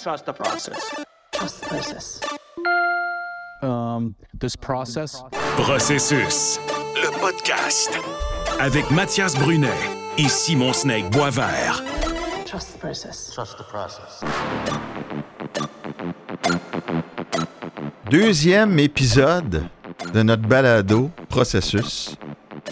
[0.00, 0.94] trust the process.
[1.30, 2.20] Trust the process.
[3.62, 5.22] Um, this process?
[5.56, 6.58] Processus,
[6.96, 7.90] le podcast.
[8.60, 9.68] Avec Mathias Brunet
[10.16, 11.82] et Simon Snake Boisvert.
[12.46, 14.24] Trust the process.
[18.10, 19.64] Deuxième épisode
[20.14, 22.16] de notre balado processus.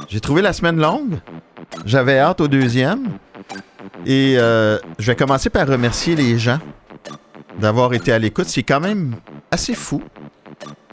[0.08, 1.20] J'ai trouvé la semaine longue.
[1.84, 3.18] J'avais hâte au deuxième.
[4.06, 6.58] Et euh, je vais commencer par remercier les gens
[7.58, 8.46] d'avoir été à l'écoute.
[8.46, 9.16] C'est quand même
[9.50, 10.02] assez fou.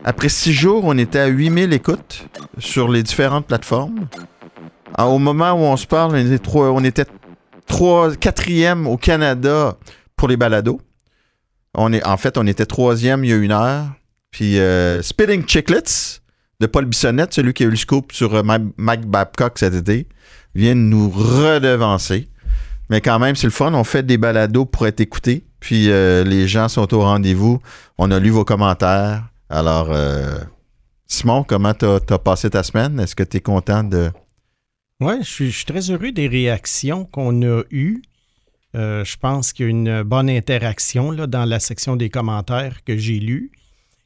[0.04, 2.28] Après six jours, on était à 8000 écoutes
[2.60, 4.08] sur les différentes plateformes.
[4.94, 7.06] Ah, Au moment où on se parle, on était,
[7.66, 9.78] trois, quatrième au Canada
[10.16, 10.80] pour les balados.
[11.74, 13.86] On est, en fait, on était troisième il y a une heure.
[14.32, 16.22] Puis euh, Spitting Chicklets
[16.60, 18.44] de Paul Bissonnette, celui qui a eu le scoop sur euh,
[18.78, 20.08] Mike Babcock cet été,
[20.54, 22.30] vient de nous redevancer.
[22.90, 23.74] Mais quand même, c'est le fun.
[23.74, 25.44] On fait des balados pour être écoutés.
[25.66, 27.60] Puis euh, les gens sont au rendez-vous.
[27.98, 29.24] On a lu vos commentaires.
[29.50, 30.38] Alors, euh,
[31.08, 33.00] Simon, comment t'as as passé ta semaine?
[33.00, 34.12] Est-ce que tu es content de.
[35.00, 38.04] Oui, je suis, je suis très heureux des réactions qu'on a eues.
[38.76, 42.84] Euh, je pense qu'il y a une bonne interaction là, dans la section des commentaires
[42.84, 43.52] que j'ai lus.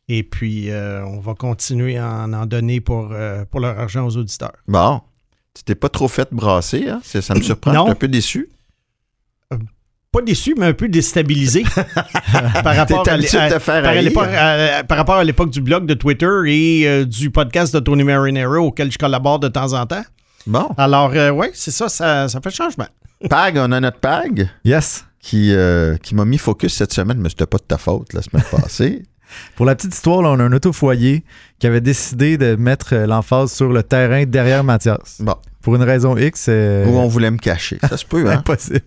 [0.07, 4.07] Et puis, euh, on va continuer à en, en donner pour, euh, pour leur argent
[4.07, 4.55] aux auditeurs.
[4.65, 5.01] Bon,
[5.53, 7.01] tu t'es pas trop fait brasser, hein?
[7.03, 7.73] Ça me surprend.
[7.73, 8.49] Je suis un peu déçu.
[10.11, 11.63] Pas déçu, mais un peu déstabilisé
[12.63, 17.29] par rapport à, par, à- rapport à l'époque du blog de Twitter et euh, du
[17.29, 20.03] podcast de Tony Marinero auquel je collabore de temps en temps.
[20.47, 20.67] Bon.
[20.77, 22.87] Alors, oui, c'est ça, ça, ça fait changement.
[23.29, 25.05] Pag, on a notre Pag Yes.
[25.21, 28.23] qui, euh, qui m'a mis focus cette semaine, mais c'était pas de ta faute la
[28.23, 29.03] semaine passée.
[29.55, 31.23] Pour la petite histoire, là, on a un auto-foyer
[31.59, 35.17] qui avait décidé de mettre euh, l'emphase sur le terrain derrière Mathias.
[35.19, 35.35] Bon.
[35.61, 37.77] Pour une raison X, Où on voulait me cacher.
[37.87, 38.37] Ça se peut, hein?
[38.39, 38.81] impossible.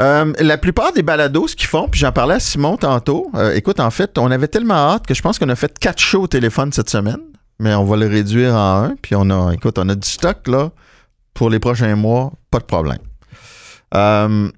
[0.00, 3.30] Euh, la plupart des balados, ce qu'ils font, puis j'en parlais à Simon tantôt.
[3.34, 6.00] euh, écoute, en fait, on avait tellement hâte que je pense qu'on a fait quatre
[6.00, 7.20] shows au téléphone cette semaine,
[7.58, 8.96] mais on va le réduire en un.
[9.02, 10.70] Puis on a, écoute, on a du stock là
[11.34, 12.98] pour les prochains mois, pas de problème.
[13.94, 14.50] Euh,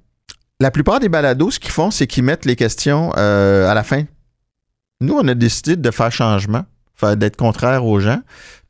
[0.60, 4.04] la plupart des balados, ce qu'ils font, c'est qu'ils mettent les questions à la fin.
[5.00, 6.64] Nous, on a décidé de faire changement,
[7.02, 8.20] d'être contraire aux gens.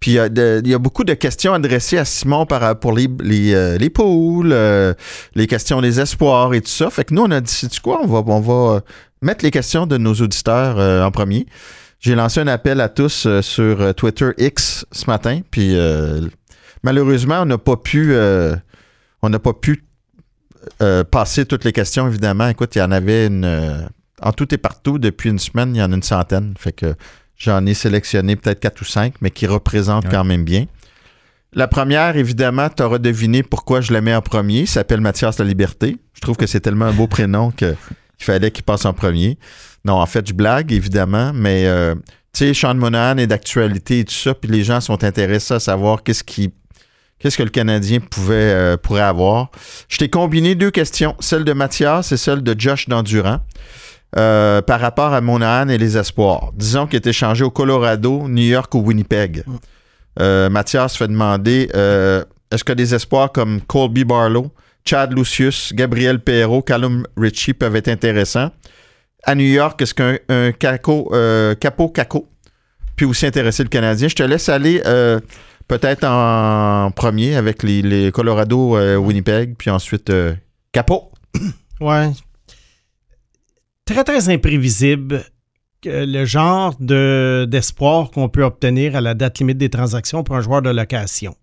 [0.04, 3.78] Puis il y, a beaucoup de questions adressées à Simon par, pour les, les, euh,
[3.78, 4.92] les poules, euh,
[5.34, 6.90] les questions des espoirs et tout ça.
[6.90, 8.80] Fait que nous, on a dit, quoi, on va, on va euh,
[9.22, 10.76] mettre les questions de nos auditeurs
[11.06, 11.46] en premier.
[12.00, 15.74] J'ai lancé un appel à tous sur Twitter X ce matin, puis
[16.82, 19.86] malheureusement, on n'a pas pu, n'a pas pu
[21.10, 22.48] passer toutes les questions, évidemment.
[22.48, 23.88] Écoute, il y en avait une,
[24.20, 26.52] en tout et partout, depuis une semaine, il y en a une centaine.
[26.58, 26.94] Fait que
[27.44, 30.10] j'en ai sélectionné peut-être quatre ou cinq, mais qui représentent Ouais.
[30.10, 30.66] quand même bien.
[31.52, 34.60] La première, évidemment, tu auras deviné pourquoi je la mets en premier.
[34.60, 35.96] Il s'appelle Mathias La Liberté.
[36.14, 37.76] Je trouve que c'est tellement un beau prénom que-
[38.18, 39.38] qu'il fallait qu'il passe en premier.
[39.84, 41.94] Non, en fait, je blague, évidemment, mais euh,
[42.32, 45.60] tu sais, Sean Monahan est d'actualité et tout ça, puis les gens sont intéressés à
[45.60, 46.52] savoir qu'est-ce qui
[47.20, 49.50] qu'est-ce que le Canadien pouvait, euh, pourrait avoir.
[49.88, 53.40] Je t'ai combiné deux questions, celle de Mathias et celle de Josh Dandurand.
[54.16, 56.52] Euh, par rapport à Monahan et les espoirs.
[56.54, 59.44] Disons qu'il est échangé au Colorado, New York ou Winnipeg.
[60.20, 64.52] Euh, Mathias fait demander euh, est-ce que des espoirs comme Colby Barlow,
[64.84, 68.52] Chad Lucius, Gabriel Perrault, Callum Ritchie peuvent être intéressants?
[69.24, 71.12] À New York, est-ce qu'un un caco,
[71.58, 72.28] capo caco
[72.94, 74.06] peut aussi intéresser le Canadien?
[74.06, 74.80] Je te laisse aller
[75.66, 80.12] peut-être en premier avec les, les Colorado, Winnipeg, puis ensuite
[80.70, 81.10] Capo.
[81.80, 82.10] Ouais.
[83.84, 85.24] Très, très imprévisible
[85.84, 90.40] le genre de, d'espoir qu'on peut obtenir à la date limite des transactions pour un
[90.40, 91.36] joueur de location.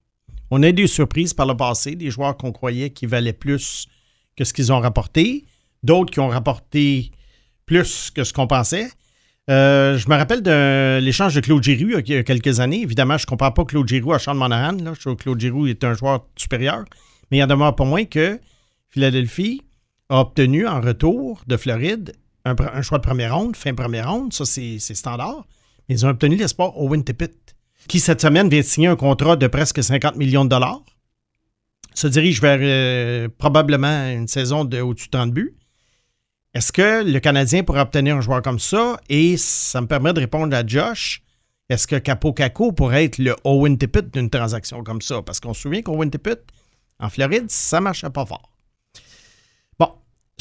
[0.50, 3.88] On a eu des surprises par le passé, des joueurs qu'on croyait qui valaient plus
[4.36, 5.46] que ce qu'ils ont rapporté,
[5.84, 7.12] d'autres qui ont rapporté
[7.66, 8.90] plus que ce qu'on pensait.
[9.50, 12.82] Euh, je me rappelle de l'échange de Claude Giroux il y a quelques années.
[12.82, 14.78] Évidemment, je ne compare pas Claude Giroux à Sean Monahan.
[14.84, 14.94] Là.
[14.94, 16.86] Je trouve que Claude Giroux est un joueur supérieur.
[17.30, 18.40] Mais il en demeure pas moins que
[18.90, 19.62] Philadelphie
[20.10, 22.14] a obtenu en retour de Floride
[22.46, 25.46] un, choix de première ronde, fin première ronde, ça c'est c'est standard.
[25.88, 27.56] Mais ils ont obtenu l'espoir Owen Tippett,
[27.88, 30.82] qui cette semaine vient de signer un contrat de presque 50 millions de dollars.
[31.94, 35.56] Se dirige vers euh, probablement une saison de au-dessus de 30 buts.
[36.54, 39.00] Est-ce que le Canadien pourrait obtenir un joueur comme ça?
[39.08, 41.22] Et ça me permet de répondre à Josh.
[41.70, 45.22] Est-ce que Capo Caco pourrait être le Owen Tippett d'une transaction comme ça?
[45.22, 46.44] Parce qu'on se souvient qu'Owen Tippett,
[47.00, 48.52] en Floride, ça ne marchait pas fort.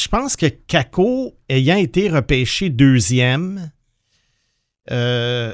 [0.00, 3.70] Je pense que Caco, ayant été repêché deuxième,
[4.90, 5.52] euh,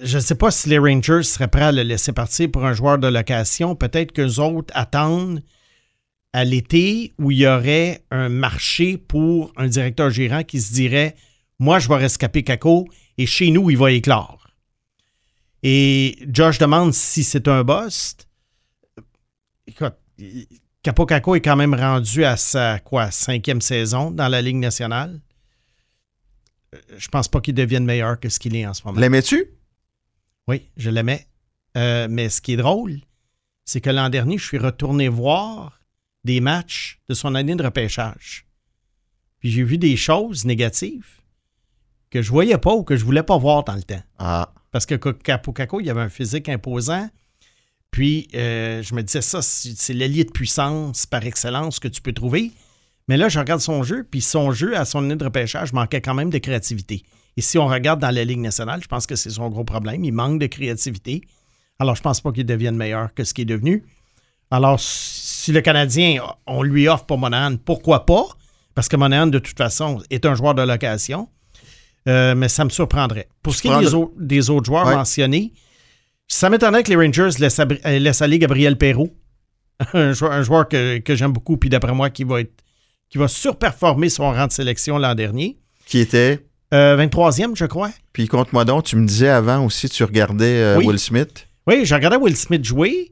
[0.00, 2.72] je ne sais pas si les Rangers seraient prêts à le laisser partir pour un
[2.72, 3.76] joueur de location.
[3.76, 5.42] Peut-être qu'eux autres attendent
[6.32, 11.14] à l'été où il y aurait un marché pour un directeur gérant qui se dirait
[11.58, 12.88] Moi, je vais rescaper Kako
[13.18, 14.48] et chez nous, il va éclore.
[15.62, 18.30] Et Josh demande si c'est un bust.
[19.66, 19.96] Écoute,
[20.88, 25.20] Capo Kako est quand même rendu à sa quoi, cinquième saison dans la Ligue nationale?
[26.74, 28.98] Euh, Je pense pas qu'il devienne meilleur que ce qu'il est en ce moment.
[28.98, 29.50] L'aimais-tu?
[30.46, 31.26] Oui, je l'aimais.
[31.76, 33.00] Euh, mais ce qui est drôle,
[33.66, 35.78] c'est que l'an dernier, je suis retourné voir
[36.24, 38.46] des matchs de son année de repêchage.
[39.40, 41.20] Puis j'ai vu des choses négatives
[42.08, 44.02] que je voyais pas ou que je voulais pas voir dans le temps.
[44.18, 44.54] Ah.
[44.70, 47.10] Parce que Capo Caco, il avait un physique imposant.
[47.90, 52.12] Puis euh, je me disais ça, c'est l'allié de puissance par excellence que tu peux
[52.12, 52.52] trouver.
[53.08, 56.00] Mais là, je regarde son jeu, puis son jeu à son année de repêchage manquait
[56.02, 57.02] quand même de créativité.
[57.36, 60.04] Et si on regarde dans la Ligue nationale, je pense que c'est son gros problème.
[60.04, 61.22] Il manque de créativité.
[61.78, 63.84] Alors, je pense pas qu'il devienne meilleur que ce qu'il est devenu.
[64.50, 68.24] Alors, si le Canadien, on lui offre pour Monahan, pourquoi pas?
[68.74, 71.28] Parce que Monahan, de toute façon, est un joueur de location.
[72.08, 73.28] Euh, mais ça me surprendrait.
[73.42, 74.94] Pour ce qui est des, le- au- des autres joueurs Ouais.
[74.96, 75.52] mentionnés,
[76.28, 79.14] ça m'étonnerait que les Rangers laissent, euh, laissent aller Gabriel Perrault,
[79.94, 82.52] un joueur, un joueur que, que j'aime beaucoup, puis d'après moi, qui va, être,
[83.08, 85.58] qui va surperformer son rang de sélection l'an dernier.
[85.86, 86.44] Qui était?
[86.74, 87.90] Euh, 23e, je crois.
[88.12, 90.86] Puis compte-moi donc, tu me disais avant aussi, tu regardais euh, Oui.
[90.86, 93.10] Will Smith, Oui, j'ai regardé Will Smith jouer,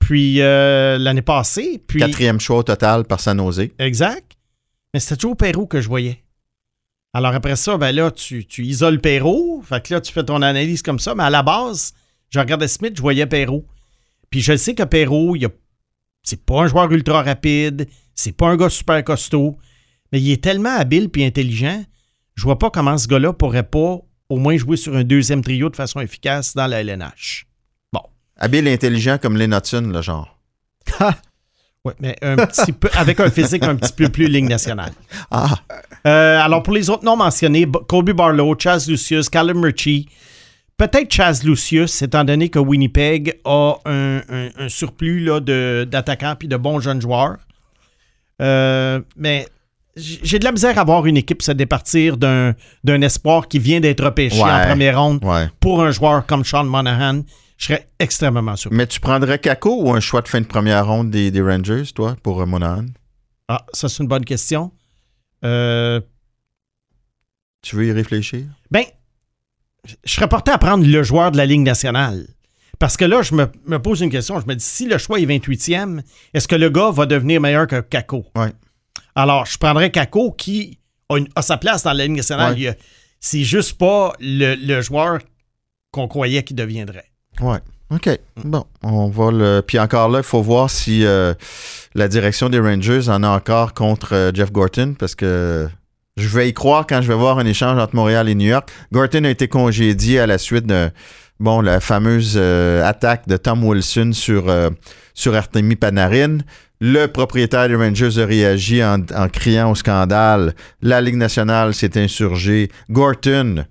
[0.00, 2.00] puis euh, l'année passée, puis...
[2.00, 3.68] quatrième choix au total par San Jose.
[3.78, 4.36] Exact.
[4.92, 6.24] Mais c'était toujours Perrault que je voyais.
[7.14, 9.62] Alors après ça, ben là, tu, tu isoles Perrault.
[9.66, 11.14] Fait que là, tu fais ton analyse comme ça.
[11.14, 11.92] Mais à la base,
[12.30, 13.64] je regardais Smith, je voyais Perrault.
[14.30, 15.50] Puis je sais que Perrault, il a-
[16.22, 17.88] c'est pas un joueur ultra rapide.
[18.14, 19.56] C'est pas un gars super costaud.
[20.12, 21.84] Mais il est tellement habile puis intelligent.
[22.34, 23.98] Je vois pas comment ce gars-là pourrait pas
[24.28, 27.46] au moins jouer sur un deuxième trio de façon efficace dans la LNH.
[28.40, 30.38] Habile et intelligent comme Len Hudson, le genre.
[31.84, 34.92] Ouais, mais un petit peu, avec un physique un petit peu plus ligne nationale.
[35.30, 35.56] Ah,
[36.06, 40.08] Euh, alors, pour les autres noms mentionnés, Colby Barlow, Chaz Lucius, Callum Murchie,
[40.78, 46.34] peut-être Chaz Lucius, étant donné que Winnipeg a un, un- un surplus là, de- d'attaquants
[46.38, 47.36] puis de bons jeunes joueurs.
[48.40, 49.46] Euh, mais
[49.96, 52.54] j'ai de la misère à voir une équipe se départir d'un
[52.84, 54.48] d'un espoir qui vient d'être repêché Ouais.
[54.50, 55.48] en première ronde ouais.
[55.60, 57.22] pour un joueur comme Sean Monahan.
[57.56, 58.76] Je serais extrêmement surpris.
[58.76, 61.82] Mais tu prendrais Kako ou un choix de fin de première ronde des, des Rangers,
[61.92, 62.84] toi, pour euh, Monahan?
[63.48, 64.70] Ah, ça, c'est une bonne question.
[65.44, 66.00] Euh,
[67.62, 68.44] Tu veux y réfléchir?
[68.70, 68.84] Ben,
[70.04, 72.26] je serais porté à prendre le joueur de la Ligue nationale.
[72.78, 74.38] Parce que là, je me, me pose une question.
[74.40, 76.00] Je me dis, si le choix est 28e,
[76.34, 78.24] est-ce que le gars va devenir meilleur que Kako?
[78.36, 78.52] Ouais.
[79.16, 80.78] Alors, je prendrais Kako qui
[81.08, 82.54] a, une- a sa place dans la Ligue nationale.
[82.54, 82.78] Ouais.
[83.18, 85.18] C'est juste pas le, le joueur
[85.90, 87.06] qu'on croyait qu'il deviendrait.
[87.40, 87.58] Ouais.
[87.90, 88.10] OK.
[88.44, 89.60] Bon, on va le.
[89.66, 91.32] Puis encore là, il faut voir si euh,
[91.94, 95.66] la direction des Rangers en a encore contre euh, Jeff Gorton, parce que
[96.18, 98.68] je vais y croire quand je vais voir un échange entre Montréal et New York.
[98.92, 100.90] Gorton a été congédié à la suite de
[101.40, 104.70] bon, la fameuse euh, attaque de Tom Wilson sur, euh,
[105.14, 106.38] sur Artemi Panarin.
[106.80, 110.54] Le propriétaire des Rangers a réagi en, en criant au scandale.
[110.82, 112.70] La Ligue nationale s'est insurgée.
[112.90, 113.64] Gorton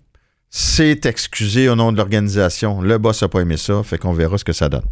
[0.50, 2.81] s'est excusé au nom de l'organisation.
[2.81, 4.86] Le boss n'a pas aimé ça, fait qu'on verra ce que ça donne.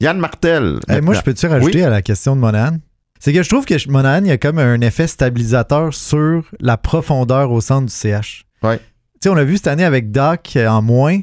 [0.00, 0.78] Yann Martel.
[0.88, 1.82] Hey, moi, je peux-tu rajouter Oui?
[1.82, 2.78] à la question de Monahan?
[3.20, 6.76] C'est que je trouve que Monahan, il y a comme un effet stabilisateur sur la
[6.76, 8.44] profondeur au centre du CH.
[8.62, 8.78] Ouais.
[8.78, 8.84] Tu
[9.24, 11.20] sais, on l'a vu cette année avec Doc euh, en moins.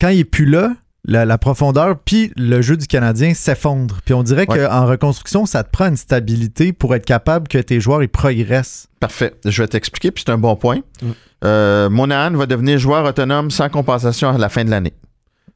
[0.00, 0.74] Quand il est plus là,
[1.04, 3.98] la, la profondeur puis le jeu du Canadien s'effondre.
[4.04, 4.66] Puis on dirait Ouais.
[4.66, 8.88] qu'en reconstruction, ça te prend une stabilité pour être capable que tes joueurs ils progressent.
[9.00, 9.34] Parfait.
[9.44, 10.78] Je vais t'expliquer, puis c'est un bon point.
[11.02, 11.06] Mm.
[11.44, 14.92] Euh, Monahan va devenir joueur autonome sans compensation à la fin de l'année.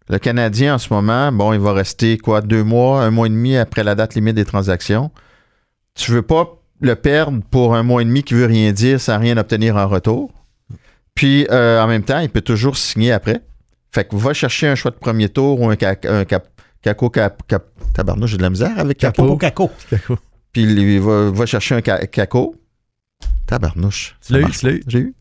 [0.08, 3.30] Le Canadien, en ce moment, bon, il va rester quoi, deux mois, un mois et
[3.30, 5.11] demi après la date limite des transactions.
[5.96, 6.48] Tu veux pas
[6.80, 9.88] le perdre pour un mois et demi qui veut rien dire sans rien obtenir en
[9.88, 10.30] retour.
[11.14, 13.40] Puis, euh, en même temps, il peut toujours signer après.
[13.92, 16.46] Fait que va chercher un choix de premier tour ou un, ca- un cap,
[16.82, 19.24] caco cap, cap- tabarnouche, j'ai de la misère avec capo.
[19.26, 19.70] Pour Kako.
[20.52, 22.54] Puis il va, va chercher un ca- caco.
[23.46, 24.16] Tabarnouche.
[24.26, 24.82] Tu l'as eu, tu l'as eu.
[24.86, 25.14] J'ai eu.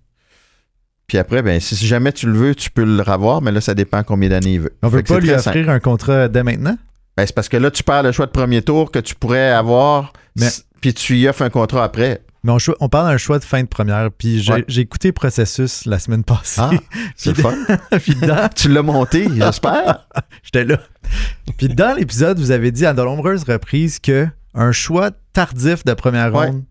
[1.07, 3.61] Puis après, ben, si si jamais tu le veux, tu peux le revoir, mais là,
[3.61, 4.73] ça dépend combien d'années il veut.
[4.81, 5.69] On Fait veut pas lui offrir simple.
[5.69, 6.77] un contrat dès maintenant?
[7.17, 9.49] Ben, c'est parce que là, tu perds le choix de premier tour que tu pourrais
[9.51, 10.49] avoir, Mais-
[10.81, 12.21] puis tu y offres un contrat après.
[12.43, 14.11] Mais on, parle d'un choix de fin de première.
[14.11, 14.65] Puis j'ai Ouais.
[14.77, 16.61] écouté Processus la semaine passée.
[16.61, 16.69] Ah,
[17.15, 17.55] c'est fun.
[18.03, 20.07] puis dedans, tu l'as monté, j'espère.
[20.43, 20.77] J'étais là.
[21.57, 25.93] Puis dans l'épisode, vous avez dit à de nombreuses reprises que un choix tardif de
[25.95, 26.47] première Ouais.
[26.47, 26.63] ronde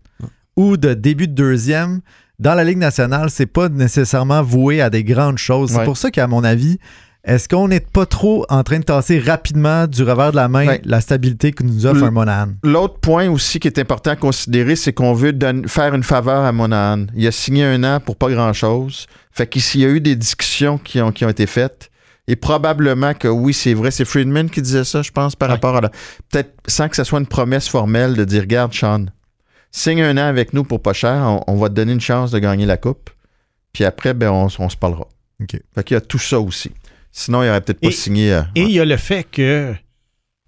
[0.55, 1.99] ou de début de deuxième
[2.39, 5.71] dans la Ligue nationale, c'est pas nécessairement voué à des grandes choses.
[5.71, 6.79] C'est pour ça qu'à mon avis,
[7.25, 10.67] Est-ce qu'on n'est pas trop en train de tasser rapidement du revers de la main
[10.67, 10.81] Ouais.
[10.85, 12.49] la stabilité que nous offre un Monahan?
[12.63, 15.33] L'autre point aussi qui est important à considérer, c'est qu'on veut
[15.67, 17.07] faire une faveur à Monahan.
[17.15, 19.07] Il a signé un an pour pas grand-chose.
[19.31, 21.89] Fait qu'ici, il y a eu des discussions qui ont, qui ont été faites.
[22.27, 23.89] Et probablement que oui, c'est vrai.
[23.91, 25.55] C'est Friedman qui disait ça, je pense, par Ouais.
[25.55, 25.89] rapport à la.
[26.31, 29.05] Peut-être sans que ce soit une promesse formelle de dire Regarde, Sean,
[29.71, 32.29] signe un an avec nous pour pas cher, on, on va te donner une chance
[32.31, 33.09] de gagner la Coupe.
[33.73, 35.07] Puis après, ben, on, on se parlera.
[35.41, 35.59] OK.
[35.75, 36.71] Fait qu'il y a tout ça aussi.
[37.17, 38.33] Sinon, il aurait peut-être pas Et- signé.
[38.33, 39.73] euh, Et il y a le fait que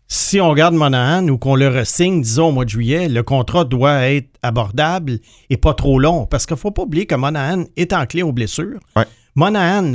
[0.07, 3.63] si on garde Monahan ou qu'on le ressigne, disons au mois de juillet, le contrat
[3.63, 5.19] doit être abordable
[5.49, 6.25] et pas trop long.
[6.25, 8.79] Parce qu'il ne faut pas oublier que Monahan est en clé aux blessures.
[8.97, 9.05] Ouais.
[9.35, 9.93] Monahan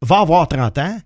[0.00, 0.98] va avoir 30 ans.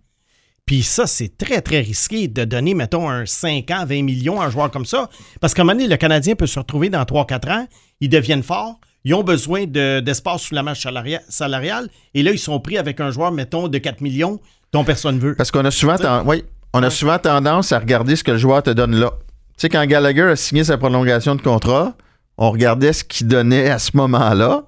[0.67, 4.47] Puis ça, c'est très, très risqué de donner, mettons, un 5 ans, 20 millions à
[4.47, 5.09] un joueur comme ça.
[5.41, 7.67] Parce qu'à un moment donné, le Canadien peut se retrouver dans 3-4 ans,
[8.01, 12.33] ils deviennent forts, ils ont besoin de- d'espace sous la marche salaria- salariale, et là,
[12.33, 14.41] ils sont pris avec un joueur, mettons, de 4 millions
[14.73, 15.35] dont personne ne veut.
[15.35, 18.39] Parce qu'on a souvent, ten- oui, on a souvent tendance à regarder ce que le
[18.39, 19.13] joueur te donne là.
[19.57, 21.95] Tu sais, quand Gallagher a signé sa prolongation de contrat,
[22.37, 24.65] on regardait ce qu'il donnait à ce moment-là.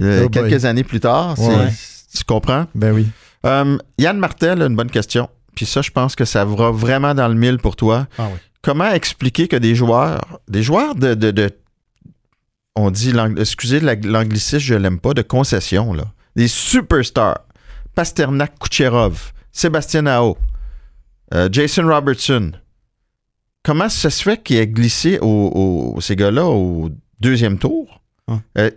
[0.00, 1.68] Euh, Oh quelques années plus tard, Ouais.
[2.16, 2.66] tu comprends?
[2.74, 3.06] Ben oui.
[3.44, 5.28] Euh, Yann Martel a une bonne question.
[5.54, 8.06] Puis ça, je pense que ça va vraiment dans le mille pour toi.
[8.18, 8.38] Ah oui.
[8.62, 11.50] Comment expliquer que des joueurs, des joueurs de, de- de-
[12.76, 16.04] on dit, excusez la- l'anglicisme, je l'aime pas, de concession, là.
[16.36, 17.40] Des superstars.
[17.94, 20.36] Pasternak Kucherov, Sébastien Nao,
[21.34, 22.52] euh, Jason Robertson.
[23.62, 28.00] Comment ça se fait qu'il ait glissé au, au- ces gars-là au deuxième tour?
[28.28, 28.40] Hum.
[28.58, 28.70] Euh,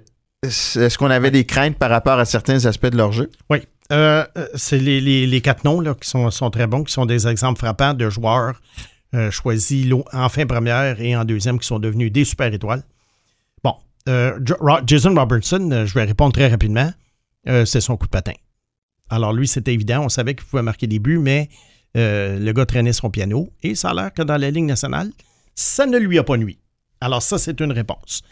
[0.43, 3.29] Est-ce qu'on avait des craintes par rapport à certains aspects de leur jeu?
[3.49, 3.59] Oui.
[3.91, 7.05] Euh, c'est les, les- les quatre noms là, qui sont, sont très bons, qui sont
[7.05, 8.59] des exemples frappants de joueurs
[9.31, 12.83] choisis en fin première et en deuxième qui sont devenus des super étoiles.
[13.63, 13.75] Bon,
[14.85, 16.91] Jason Robertson, je vais répondre très rapidement,
[17.47, 18.33] euh, c'est son coup de patin.
[19.09, 21.49] Alors lui, c'était évident, on savait qu'il pouvait marquer des buts, mais
[21.95, 25.11] euh, le gars traînait son piano et ça a l'air que dans la Ligue nationale,
[25.53, 26.59] ça ne lui a pas nuit.
[26.99, 28.23] Alors ça, c'est une réponse.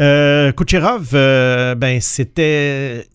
[0.00, 3.06] Euh, Kucherov, euh, ben c'était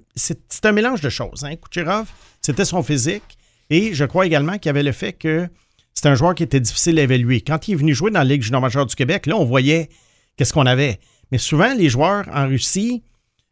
[0.64, 1.44] un mélange de choses.
[1.44, 1.56] Hein.
[1.56, 2.08] Kucherov,
[2.42, 3.38] c'était son physique
[3.70, 5.48] et je crois également qu'il y avait le fait que
[5.94, 7.42] c'était un joueur qui était difficile à évaluer.
[7.42, 9.90] Quand il est venu jouer dans la Ligue junior majeure du Québec, là, on voyait
[10.36, 11.00] qu'est-ce qu'on avait.
[11.32, 13.02] Mais souvent, les joueurs en Russie,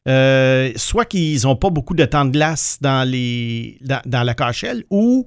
[0.08, 4.34] euh, soit qu'ils n'ont pas beaucoup de temps de glace dans, les, dans, dans la
[4.34, 5.26] KHL ou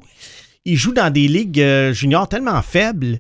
[0.65, 3.19] ils jouent dans des ligues euh, juniors tellement faibles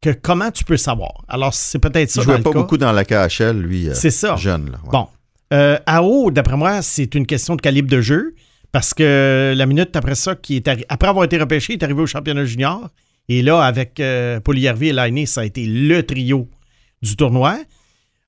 [0.00, 1.24] que comment tu peux savoir?
[1.28, 2.20] Alors, c'est peut-être ça.
[2.22, 2.58] Il dans jouait pas cas.
[2.58, 4.36] beaucoup dans la KHL, lui, euh, C'est ça.
[4.36, 4.66] jeune.
[4.72, 4.78] Là.
[4.84, 4.90] Ouais.
[4.92, 5.06] Bon.
[5.52, 8.34] Euh, à haut, d'après moi, c'est une question de calibre de jeu.
[8.72, 11.84] Parce que la minute après ça, qui est arri- après avoir été repêché, il est
[11.84, 12.88] arrivé au championnat junior.
[13.28, 16.48] Et là, avec euh, Poliarvi et Lainé, ça a été le trio
[17.02, 17.58] du tournoi.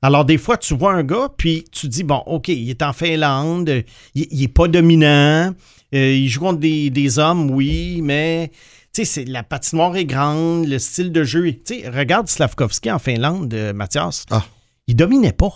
[0.05, 2.93] Alors, des fois, tu vois un gars, puis tu dis, bon, OK, il est en
[2.93, 3.71] Finlande,
[4.15, 5.55] il, il est pas dominant,
[5.95, 8.51] euh, il joue contre des, des hommes, oui, mais
[8.93, 11.49] tu sais, c'est- la patinoire est grande, le style de jeu.
[11.49, 14.27] est- Tu sais, regarde Slavkovski en Finlande, euh, Mathias.
[14.31, 14.45] Ah.
[14.87, 15.55] Il dominait pas.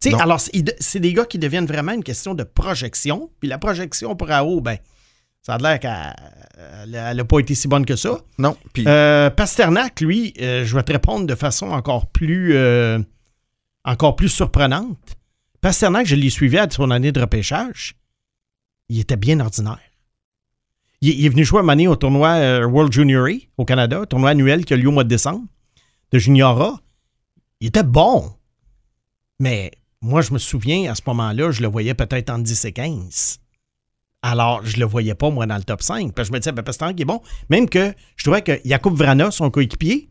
[0.00, 0.20] Tu sais, Non.
[0.22, 3.30] alors, c'est des gars qui deviennent vraiment une question de projection.
[3.40, 4.78] Puis la projection pour AO, ben,
[5.42, 8.20] ça a l'air qu'elle n'a pas été si bonne que ça.
[8.38, 12.98] Non, puis Euh, Pasternak, lui, euh, je vais te répondre de façon encore plus, euh,
[13.84, 15.16] encore plus surprenante.
[15.60, 17.94] Pasternak, je l'ai suivi à son année de repêchage.
[18.88, 19.78] Il était bien ordinaire.
[21.00, 24.30] Il, est venu jouer à Mané au tournoi euh, World Junior A au Canada, tournoi
[24.30, 25.46] annuel qui a lieu au mois de décembre,
[26.12, 26.80] de Junior.
[27.60, 28.32] Il était bon.
[29.38, 32.72] Mais moi, je me souviens, à ce moment-là, je le voyais peut-être en 10 et
[32.72, 33.40] 15.
[34.22, 36.14] Alors, je le voyais pas, moi, dans le top 5.
[36.14, 37.20] Parce que je me disais, ben, Pasternak est bon.
[37.50, 40.10] Même que je trouvais que Jakub Vrana, son coéquipier,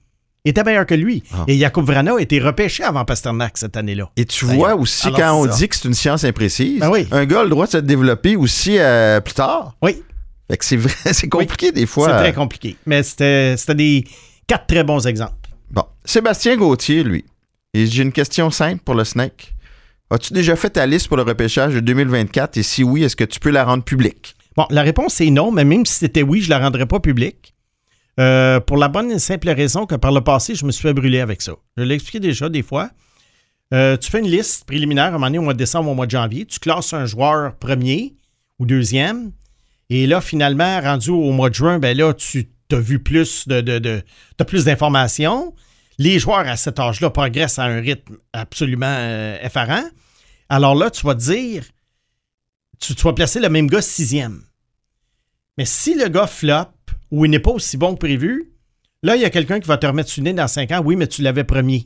[0.49, 1.23] était meilleur que lui.
[1.33, 1.45] Ah.
[1.47, 4.09] Et Jakub Vrana a été repêché avant Pasternak cette année-là.
[4.17, 5.57] Et tu vois aussi, Alors, quand on ça.
[5.57, 7.07] dit que c'est une science imprécise, Ben oui.
[7.11, 9.75] un gars a le droit de se développer aussi euh, plus tard.
[9.81, 10.01] Oui,
[10.49, 12.07] Fait que c'est vrai, c'est compliqué des fois.
[12.09, 12.75] c'est très compliqué.
[12.85, 14.03] Mais c'était c'était des
[14.47, 15.33] quatre très bons exemples.
[15.71, 15.83] Bon.
[16.05, 17.23] Sébastien Gauthier, lui.
[17.73, 19.53] Et j'ai une question simple pour le Snake.
[20.11, 22.57] As-tu déjà fait ta liste pour le repêchage de 2024?
[22.57, 24.35] Et si oui, est-ce que tu peux la rendre publique?
[24.55, 26.99] Bon, la réponse est non, mais même si c'était oui, je ne la rendrais pas
[26.99, 27.55] publique.
[28.19, 30.93] Euh, pour la bonne et simple raison que par le passé, je me suis fait
[30.93, 31.53] brûler avec ça.
[31.77, 32.91] Je l'ai expliqué déjà des fois.
[33.73, 35.95] Euh, tu fais une liste préliminaire à un moment donné au mois de décembre, au
[35.95, 36.45] mois de janvier.
[36.45, 38.15] Tu classes un joueur premier
[38.59, 39.31] ou deuxième.
[39.89, 43.61] Et là, finalement, rendu au mois de juin, ben là, tu as vu plus de,
[43.61, 44.03] de,
[44.37, 45.55] t'as plus d'informations.
[45.97, 49.83] Les joueurs à cet âge-là progressent à un rythme absolument euh, effarant.
[50.49, 51.65] Alors là, tu vas te dire,
[52.79, 54.43] tu, tu vas placer le même gars sixième.
[55.57, 56.72] Mais si le gars flop
[57.13, 58.51] ou il n'est pas aussi bon que prévu,
[59.03, 60.81] là, il y a quelqu'un qui va te remettre sur le nez dans cinq ans.
[60.83, 61.85] Oui, mais tu l'avais premier.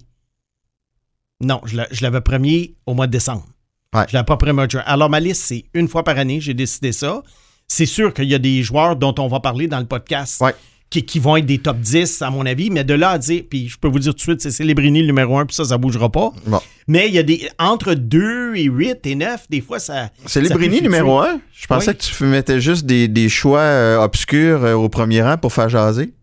[1.42, 3.46] Non, je l'a- je l'avais premier au mois de décembre.
[3.94, 4.06] Ouais.
[4.08, 4.84] Je l'avais pas premier au mois de juin.
[4.86, 7.22] Alors, ma liste, c'est une fois par année, j'ai décidé ça.
[7.68, 10.56] C'est sûr qu'il y a des joueurs dont on va parler dans le podcast Ouais.
[10.90, 13.44] Qui, qui vont être des top 10, à mon avis, mais de là à dire,
[13.50, 15.66] puis je peux vous dire tout de suite, c'est Célébrini le numéro 1, puis ça,
[15.66, 16.32] ça bougera pas.
[16.46, 16.60] Bon.
[16.88, 17.50] Mais il y a des.
[17.60, 20.10] Entre 2 et 8 et 9, des fois, ça.
[20.26, 20.82] Fluctuer.
[20.82, 21.40] numéro un?
[21.54, 21.98] Je pensais Oui.
[21.98, 25.68] que tu mettais juste des, des choix euh, obscurs euh, au premier rang pour faire
[25.68, 26.14] jaser.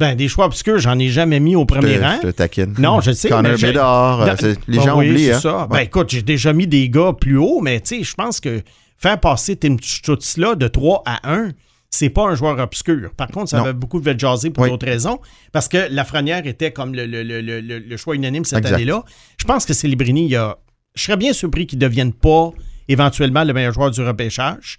[0.00, 2.16] Ben, des choix obscurs, j'en ai jamais mis au premier Je te- rang.
[2.22, 2.74] Je te taquine.
[2.78, 5.30] Non, je sais, Connor Bedard, euh, les Bon, gens oui, oublient.
[5.32, 5.40] hein.
[5.40, 5.66] ça.
[5.68, 5.84] Ben Ouais.
[5.86, 8.62] écoute, j'ai déjà mis des gars plus haut, mais tu sais, je pense que
[8.96, 11.50] faire passer Tim Stutz-là de 3 à 1,
[11.90, 13.10] c'est pas un joueur obscur.
[13.16, 13.64] Par contre, ça Non.
[13.64, 14.70] avait beaucoup fait jaser pour Oui.
[14.70, 15.18] d'autres raisons,
[15.52, 19.02] parce que Lafrenière était comme le, le- le- le- le- le choix unanime cette année-là.
[19.38, 20.56] Je pense que c'est Librini, il y a...
[20.94, 22.50] je serais bien surpris qu'il ne devienne pas
[22.88, 24.78] éventuellement le meilleur joueur du repêchage.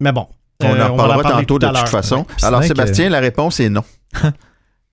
[0.00, 0.26] Mais bon.
[0.62, 1.88] On euh, en va reparlera parler tantôt tout de à toute l'heure.
[1.88, 2.26] façon.
[2.42, 3.84] Alors, que- Sébastien, la réponse est non.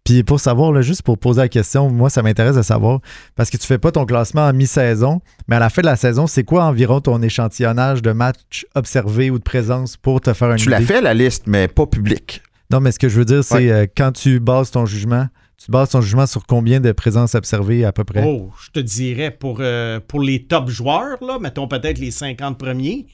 [0.04, 3.00] Puis pour savoir, là, juste pour poser la question, moi, ça m'intéresse de savoir,
[3.36, 5.96] parce que tu fais pas ton classement en mi-saison, mais à la fin de la
[5.96, 10.52] saison, c'est quoi environ ton échantillonnage de matchs observés ou de présence pour te faire
[10.52, 12.42] une Tu l'as fait, la liste, mais pas publique.
[12.70, 13.72] Non, mais ce que je veux dire, c'est Ouais.
[13.72, 15.28] euh, quand tu bases ton jugement,
[15.64, 18.24] tu bases ton jugement sur combien de présences observées à peu près?
[18.26, 22.58] Oh, je te dirais pour, euh, pour les top joueurs, là, mettons peut-être les 50
[22.58, 23.06] premiers,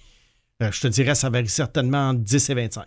[0.63, 2.83] euh, je te dirais ça varie certainement entre 10 et 25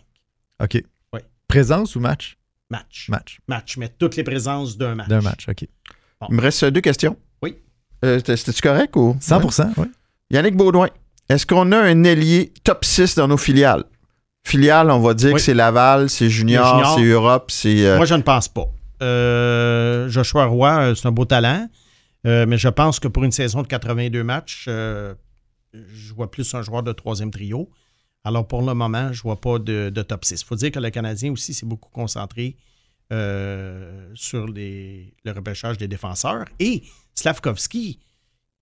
[0.60, 0.82] OK.
[1.12, 1.22] Ouais.
[1.46, 2.36] Présence ou match?
[2.72, 3.08] Matchs.
[3.08, 3.38] Match.
[3.46, 5.08] Match, mais toutes les présences d'un match.
[5.08, 5.64] D'un match, OK.
[6.28, 7.16] Il me reste deux questions.
[7.42, 7.56] Oui.
[8.04, 9.16] Euh, C'était-tu correct ou?
[9.20, 9.40] 100
[9.76, 9.86] oui.
[10.30, 10.88] Yannick Baudouin,
[11.28, 13.84] est-ce qu'on a un ailier top 6 dans nos filiales?
[14.44, 15.34] Filiales, on va dire Oui.
[15.34, 17.86] que c'est Laval, c'est Junior, c'est Europe, c'est.
[17.86, 18.66] euh, Moi, je ne pense pas.
[19.02, 21.68] Euh, Joshua Roy, euh, c'est un beau talent,
[22.26, 25.14] euh, mais je pense que pour une saison de 82 matchs, euh,
[25.74, 27.68] je vois plus un joueur de troisième trio.
[28.24, 30.40] Alors, pour le moment, je ne vois pas de, de top 6.
[30.40, 32.56] Il faut dire que le Canadien aussi s'est beaucoup concentré
[33.12, 36.46] euh, sur les- le repêchage des défenseurs.
[36.58, 36.82] Et
[37.14, 37.98] Slavkovski,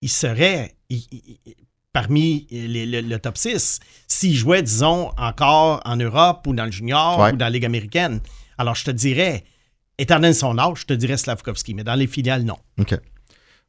[0.01, 1.55] il serait il- il- il-
[1.93, 6.71] parmi les- le, le top 6 s'il jouait, disons, encore en Europe ou dans le
[6.71, 7.31] junior Ouais.
[7.33, 8.19] ou dans la Ligue américaine.
[8.57, 9.45] Alors, je te dirais,
[9.97, 12.57] étant donné son âge, je te dirais Slavkovski, mais dans les filiales, non.
[12.79, 12.95] OK.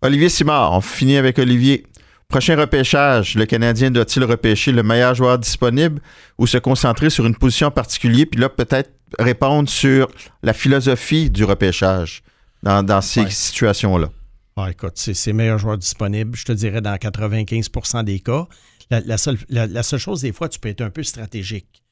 [0.00, 1.86] Olivier Simard, on finit avec Olivier.
[2.32, 6.00] Prochain repêchage, le Canadien doit-il repêcher le meilleur joueur disponible
[6.38, 10.08] ou se concentrer sur une position en particulier, puis là, peut-être répondre sur
[10.42, 12.22] la philosophie du repêchage
[12.62, 13.30] dans, dans ces Ouais.
[13.30, 14.08] situations-là?
[14.56, 18.46] Ah, écoute, c'est c'est le meilleur joueur disponible, je te dirais dans 95% des cas.
[18.90, 21.82] La, la seule, la- la seule chose, des fois, tu peux être un peu stratégique.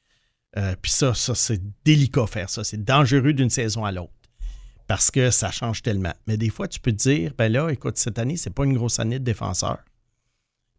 [0.57, 2.63] Euh, Puis ça, ça c'est délicat faire ça.
[2.63, 4.11] C'est dangereux d'une saison à l'autre.
[4.87, 6.13] Parce que ça change tellement.
[6.27, 8.73] Mais des fois, tu peux te dire, ben là, écoute, cette année, c'est pas une
[8.73, 9.77] grosse année de défenseurs.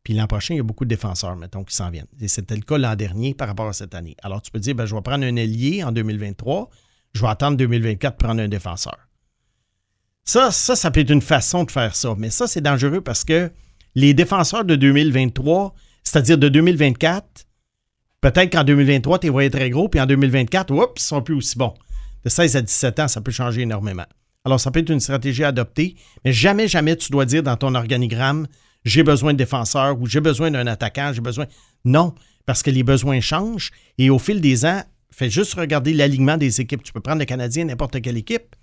[0.04, 2.06] Puis l'an prochain, il y a beaucoup de défenseurs, mettons, qui s'en viennent.
[2.20, 4.16] Et c'était le cas l'an dernier par rapport à cette année.
[4.22, 6.70] Alors, tu peux dire, ben, je vais prendre un ailier en 2023,
[7.14, 8.96] je vais attendre 2024 pour prendre un défenseur.
[10.24, 12.14] Ça, ça, ça peut être une façon de faire ça.
[12.16, 13.50] Mais ça, c'est dangereux parce que
[13.94, 17.46] les défenseurs de 2023, c'est-à-dire de 2024,
[18.20, 21.34] peut-être qu'en 2023, tu les voyais très gros, puis en 2024, oups, ils sont plus
[21.34, 21.74] aussi bons.
[22.24, 24.06] De 16 à 17 ans, ça peut changer énormément.
[24.44, 27.56] Alors, ça peut être une stratégie à adopter, mais jamais, jamais tu dois dire dans
[27.56, 28.46] ton organigramme,
[28.84, 31.46] j'ai besoin de défenseurs ou j'ai besoin d'un attaquant, j'ai besoin.
[31.84, 32.14] Non,
[32.46, 36.60] parce que les besoins changent et au fil des ans, fais juste regarder l'alignement des
[36.60, 36.82] équipes.
[36.82, 38.56] Tu peux prendre le Canadien, n'importe quelle équipe.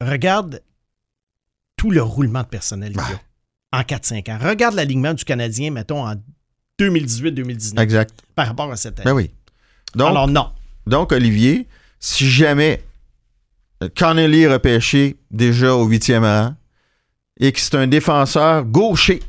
[0.00, 0.62] Regarde
[1.76, 2.94] tout le roulement de personnel
[3.72, 4.38] en 4-5 ans.
[4.48, 6.14] Regarde l'alignement du Canadien, mettons, en
[6.80, 8.22] 2018-2019 Exact.
[8.34, 9.06] par rapport à cette année.
[9.06, 9.30] Ben oui.
[9.94, 10.52] Donc, Alors non.
[10.86, 11.66] donc, Olivier,
[11.98, 12.82] si jamais
[13.96, 16.54] Connelly est repêché déjà au huitième rang
[17.38, 19.22] et que c'est un défenseur gaucher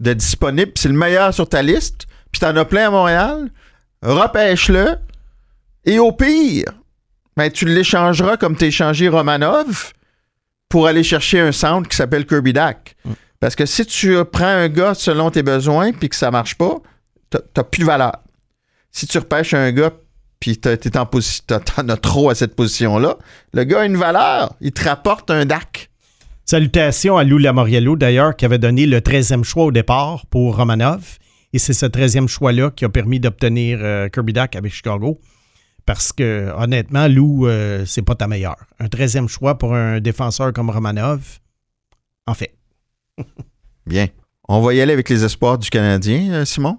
[0.00, 3.50] de disponible, c'est le meilleur sur ta liste, puis t'en as plein à Montréal,
[4.02, 4.96] repêche-le,
[5.84, 6.72] et au pire,
[7.36, 9.92] ben, tu l'échangeras comme t'as échangé Romanov
[10.68, 12.96] pour aller chercher un centre qui s'appelle Kirby Dak.
[13.40, 16.76] Parce que si tu prends un gars selon tes besoins puis que ça marche pas,
[17.30, 18.18] t'as plus de valeur.
[18.90, 19.90] Si tu repêches un gars
[20.38, 23.16] puis t'en as trop à cette position-là,
[23.52, 24.54] le gars a une valeur.
[24.60, 25.90] Il te rapporte un DAC.
[26.44, 31.18] Salutations à Lou Lamoriello, d'ailleurs, qui avait donné le 13e choix au départ pour Romanov.
[31.52, 35.20] Et c'est ce 13e choix-là qui a permis d'obtenir euh, Kirby Duck avec Chicago.
[35.86, 38.66] Parce que, honnêtement, Lou, euh, c'est pas ta meilleure.
[38.78, 41.40] Un 13e choix pour un défenseur comme Romanov,
[42.26, 42.54] en fait.
[43.86, 44.08] Bien.
[44.48, 46.78] On va y aller avec les espoirs du Canadien, euh, Simon?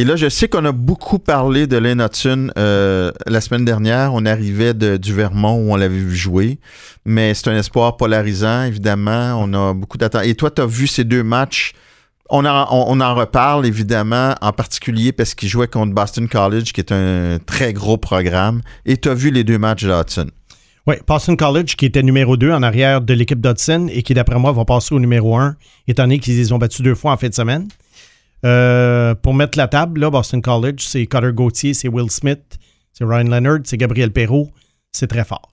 [0.00, 4.14] Et là, je sais qu'on a beaucoup parlé de Lane Hudson euh, la semaine dernière.
[4.14, 6.58] On arrivait du Vermont où on l'avait vu jouer.
[7.04, 9.34] Mais c'est un espoir polarisant, évidemment.
[9.38, 10.24] On a beaucoup d'attentes.
[10.24, 11.72] Et toi, tu as vu ces deux matchs?
[12.30, 16.72] On en, on- on en reparle, évidemment, en particulier parce qu'il jouait contre Boston College,
[16.72, 18.62] qui est un très gros programme.
[18.86, 20.30] Et tu as vu les deux matchs de Hudson?
[20.86, 24.38] Oui, Boston College, qui était numéro 2 en arrière de l'équipe d'Hudson et qui, d'après
[24.38, 25.56] moi, va passer au numéro 1,
[25.88, 27.68] étant donné qu'ils les ont battus deux fois en fin de semaine.
[28.44, 32.58] Euh, pour mettre la table, là, Boston College, c'est Cutter Gauthier, c'est Will Smith,
[32.92, 34.50] c'est Ryan Leonard, c'est Gabriel Perrault.
[34.92, 35.52] C'est très fort.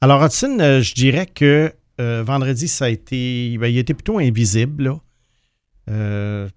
[0.00, 3.56] Alors, Hudson, euh, je dirais que euh, vendredi, ça a été.
[3.58, 4.84] ben, il était plutôt invisible.
[4.84, 5.00] là.
[5.90, 6.48] Euh,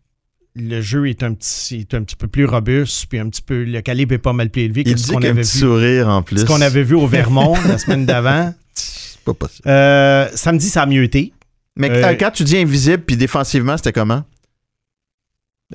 [0.55, 3.63] le jeu est un, petit, est un petit peu plus robuste, puis un petit peu.
[3.63, 5.57] Le calibre est pas mal plus élevé Il que ce dit qu'on qu'un avait, petit
[5.57, 6.39] vu, sourire en plus.
[6.39, 8.53] ce qu'on avait vu au Vermont la semaine d'avant.
[8.73, 9.67] C'est pas possible.
[9.67, 11.33] Euh, samedi, ça a mieux été.
[11.75, 14.23] Mais quand tu dis invisible, puis défensivement, c'était comment?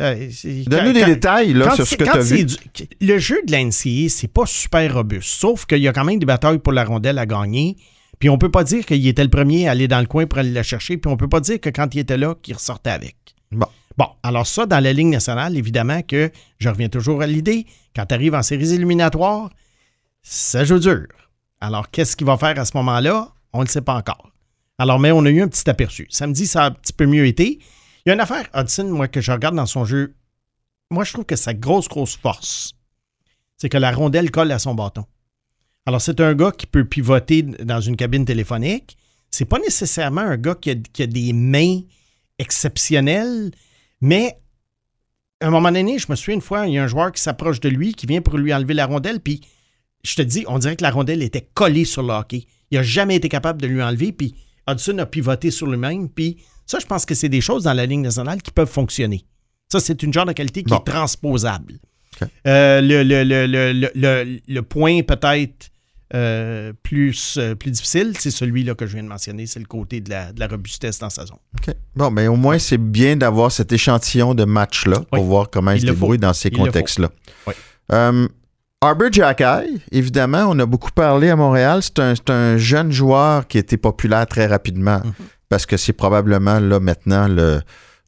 [0.00, 0.28] Euh,
[0.66, 2.44] Donne-nous des détails là, sur ce que tu as vu.
[2.44, 2.57] du-
[3.00, 5.28] le jeu de la NCAA, c'est pas super robuste.
[5.28, 7.76] Sauf qu'il y a quand même des batailles pour la rondelle à gagner.
[8.18, 10.38] Puis on peut pas dire qu'il était le premier à aller dans le coin pour
[10.40, 10.96] aller la chercher.
[10.96, 13.16] Puis on peut pas dire que quand il était là, qu'il ressortait avec.
[13.52, 13.66] Bon.
[13.96, 18.04] Bon, alors ça, dans la Ligue nationale, évidemment que je reviens toujours à l'idée, quand
[18.07, 19.50] tu arrives en séries éliminatoires,
[20.22, 21.07] ça joue dur.
[21.61, 23.28] Alors, qu'est-ce qu'il va faire à ce moment-là?
[23.52, 24.33] On ne le sait pas encore.
[24.78, 26.09] Alors, mais on a eu un petit aperçu.
[26.11, 27.61] Samedi, ça a un petit peu mieux été.
[28.05, 30.14] Il y a une affaire, Hudson, moi, que je regarde dans son jeu.
[30.90, 32.75] Moi, je trouve que sa grosse, grosse force,
[33.57, 35.07] c'est que la rondelle colle à son bâton.
[35.87, 38.97] Alors, c'est un gars qui peut pivoter dans une cabine téléphonique.
[39.31, 41.81] C'est pas nécessairement un gars qui a, des mains
[42.38, 43.51] exceptionnelles,
[44.01, 44.38] mais
[45.40, 47.23] à un moment donné, je me souviens une fois, il y a un joueur qui
[47.23, 49.40] s'approche de lui, qui vient pour lui enlever la rondelle, puis
[50.03, 52.47] je te dis, on dirait que la rondelle était collée sur le hockey.
[52.71, 54.35] Il n'a jamais été capable de lui enlever, puis
[54.68, 57.87] Hudson a pivoté sur lui-même, puis ça, je pense que c'est des choses dans la
[57.87, 59.24] Ligue nationale qui peuvent fonctionner.
[59.70, 60.79] Ça, c'est une genre de qualité qui Bon.
[60.79, 61.74] est transposable.
[62.46, 65.68] Euh, le, le- le- le- le- le- le point peut-être
[66.14, 70.00] euh, plus, euh, plus difficile, c'est celui-là que je viens de mentionner, c'est le côté
[70.00, 71.38] de la, de la robustesse dans sa zone.
[71.59, 71.74] OK.
[71.96, 75.79] Bon, mais au moins, c'est bien d'avoir cet échantillon de match-là pour voir comment il,
[75.79, 76.22] Il se le débrouille faut.
[76.22, 77.11] dans ces contextes-là.
[77.48, 77.55] Oui.
[78.85, 81.81] Arbor Jackay, évidemment, on a beaucoup parlé à Montréal.
[81.83, 85.12] C'est un, jeune joueur qui était populaire très rapidement Mhm.
[85.49, 87.61] parce que c'est probablement là maintenant le,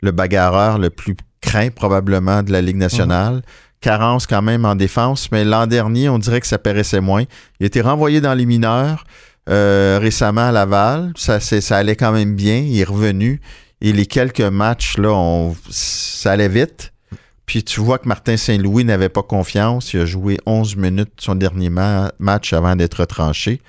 [0.03, 3.43] le bagarreur le plus craint probablement de la Ligue nationale.
[3.81, 7.25] Carence quand même en défense, mais l'an dernier, on dirait que ça paraissait moins.
[7.61, 9.05] Il a été renvoyé dans les mineurs
[9.49, 11.13] euh, récemment à Laval.
[11.17, 11.39] Ça,
[11.77, 12.57] allait quand même bien.
[12.57, 13.41] Il est revenu.
[13.81, 16.93] Et les quelques matchs, là, on- ça allait vite.
[17.47, 19.95] Puis tu vois que Martin Saint-Louis n'avait pas confiance.
[19.95, 23.63] Il a joué 11 minutes son dernier ma- match avant d'être tranché.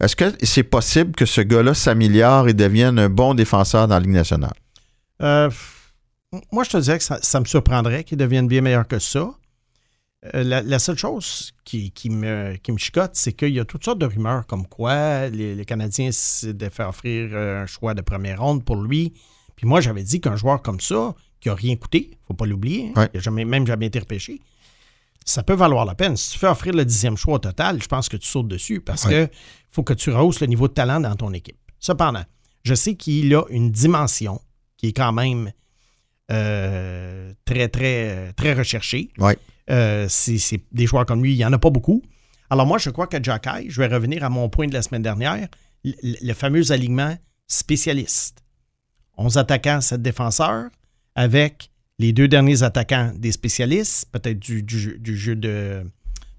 [0.00, 4.00] Est-ce que c'est possible que ce gars-là s'améliore et devienne un bon défenseur dans la
[4.00, 4.54] Ligue nationale?
[5.22, 5.50] Euh,
[6.52, 9.30] moi, je te dirais que ça, me surprendrait qu'il devienne bien meilleur que ça.
[10.34, 14.06] Euh, la, seule chose qui, me, qui chicote, c'est qu'il y a toutes sortes de
[14.06, 18.40] rumeurs comme quoi les, les Canadiens se de faire offrir euh, un choix de première
[18.40, 19.14] ronde pour lui.
[19.56, 22.92] Puis moi, j'avais dit qu'un joueur comme ça, qui n'a rien coûté, faut pas l'oublier,
[22.94, 23.08] hein, Ouais.
[23.12, 24.40] il n'a jamais, même jamais été repêché,
[25.24, 26.16] ça peut valoir la peine.
[26.16, 28.80] Si tu fais offrir le dixième choix au total, je pense que tu sautes dessus
[28.80, 29.28] parce Ouais.
[29.28, 29.32] que
[29.72, 31.58] faut que tu rehausses le niveau de talent dans ton équipe.
[31.80, 32.24] Cependant,
[32.64, 34.40] je sais qu'il a une dimension
[34.76, 35.52] qui est quand même
[36.30, 39.10] euh, très, très, très recherchée.
[39.18, 39.36] Ouais.
[39.70, 42.02] Euh, c'est c'est des joueurs comme lui, il n'y en a pas beaucoup.
[42.50, 45.02] Alors moi, je crois que Jacky, je vais revenir à mon point de la semaine
[45.02, 45.48] dernière,
[45.84, 47.16] le, le fameux alignement
[47.48, 48.42] spécialiste.
[49.18, 50.68] 11 attaquants, 7 défenseurs,
[51.16, 55.82] avec les deux derniers attaquants des spécialistes, peut-être du, du jeu- du jeu de,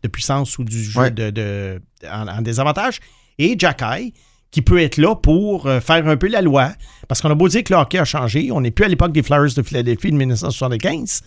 [0.03, 1.11] de puissance ou du jeu Ouais.
[1.11, 2.99] de, de- en, en désavantage,
[3.39, 4.13] et Jacky,
[4.51, 6.71] qui peut être là pour euh, faire un peu la loi,
[7.07, 9.11] parce qu'on a beau dire que le hockey a changé, on n'est plus à l'époque
[9.11, 11.21] des Flyers de Philadelphie de 1975,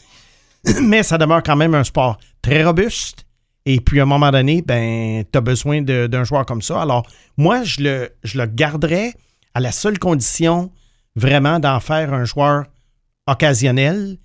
[0.83, 3.25] mais ça demeure quand même un sport très robuste.
[3.67, 6.81] Et puis, à un moment donné, ben, tu as besoin d'un joueur comme ça.
[6.81, 9.13] Alors, moi, je le, je le garderais
[9.55, 10.71] à la seule condition
[11.15, 12.65] vraiment d'en faire un joueur
[13.31, 14.17] occasionnel,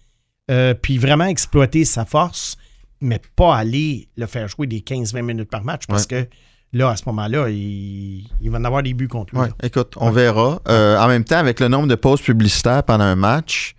[0.52, 2.58] euh, puis vraiment exploiter sa force,
[3.02, 6.28] mais pas aller le faire jouer des 15-20 minutes par match parce que
[6.74, 9.42] là, à ce moment-là, il, il va en avoir des buts contre lui.
[9.42, 10.62] Ouais, écoute, on verra.
[10.68, 13.76] Euh, en même temps, avec le nombre de pauses publicitaires pendant un match,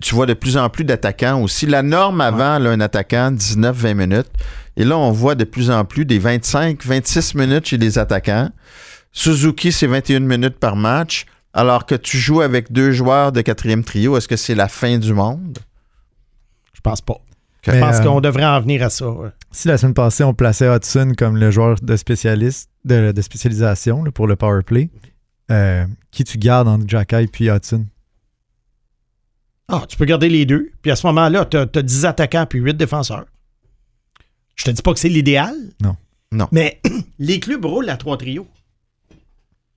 [0.00, 1.66] tu vois de plus en plus d'attaquants aussi.
[1.66, 4.30] La norme avant, là, un attaquant, 19-20 minutes.
[4.76, 8.50] Et là, on voit de plus en plus des 25-26 minutes chez les attaquants.
[9.12, 11.26] Suzuki, c'est 21 minutes par match.
[11.52, 14.98] Alors que tu joues avec deux joueurs de quatrième trio, est-ce que c'est la fin
[14.98, 15.58] du monde?
[16.74, 17.20] Je pense pas.
[17.62, 19.10] Je pense euh, qu'on devrait en venir à ça.
[19.10, 19.30] ouais.
[19.50, 24.04] Si la semaine passée, on plaçait Hudson comme le joueur de spécialiste de, de spécialisation
[24.04, 24.90] là, pour le power play,
[25.50, 27.86] euh, qui tu gardes entre Jacky puis Hudson?
[29.68, 30.70] Ah, tu peux garder les deux.
[30.80, 33.26] Puis à ce moment-là, tu as, 10 attaquants puis 8 défenseurs.
[34.56, 35.54] Je te dis pas que c'est l'idéal.
[35.82, 35.96] Non.
[36.32, 36.48] Non.
[36.52, 36.80] Mais
[37.18, 38.46] les clubs roulent à trois trios.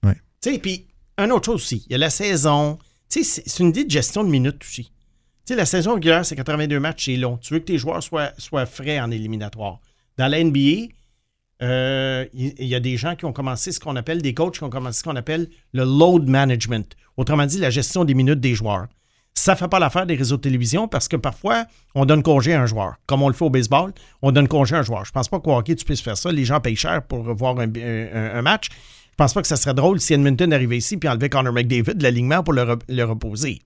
[0.04, 0.16] Ouais.
[0.42, 0.86] Tu sais, puis,
[1.18, 2.78] une autre chose aussi, il y a la saison.
[3.10, 4.92] C'est- une idée de gestion de minutes aussi.
[5.50, 7.38] La saison régulière, c'est 82 matchs, c'est long.
[7.38, 8.32] Tu veux que tes joueurs soient,
[8.66, 9.80] frais en éliminatoire.
[10.18, 10.88] Dans la NBA,
[11.62, 14.64] euh, il y, a des gens qui ont commencé ce qu'on appelle, des coachs qui
[14.64, 16.96] ont commencé ce qu'on appelle le load management.
[17.18, 18.88] Autrement dit, la gestion des minutes des joueurs.
[19.34, 22.54] Ça ne fait pas l'affaire des réseaux de télévision parce que parfois, on donne congé
[22.54, 22.96] à un joueur.
[23.06, 25.06] Comme on le fait au baseball, on donne congé à un joueur.
[25.06, 26.32] Je pense pas qu'au hockey, tu puisses faire ça.
[26.32, 28.68] Les gens payent cher pour voir un, un- un match.
[29.12, 31.96] Je pense pas que ça serait drôle si Edmonton arrivait ici puis enlevait Connor McDavid
[31.96, 33.60] de l'alignement pour le, le reposer.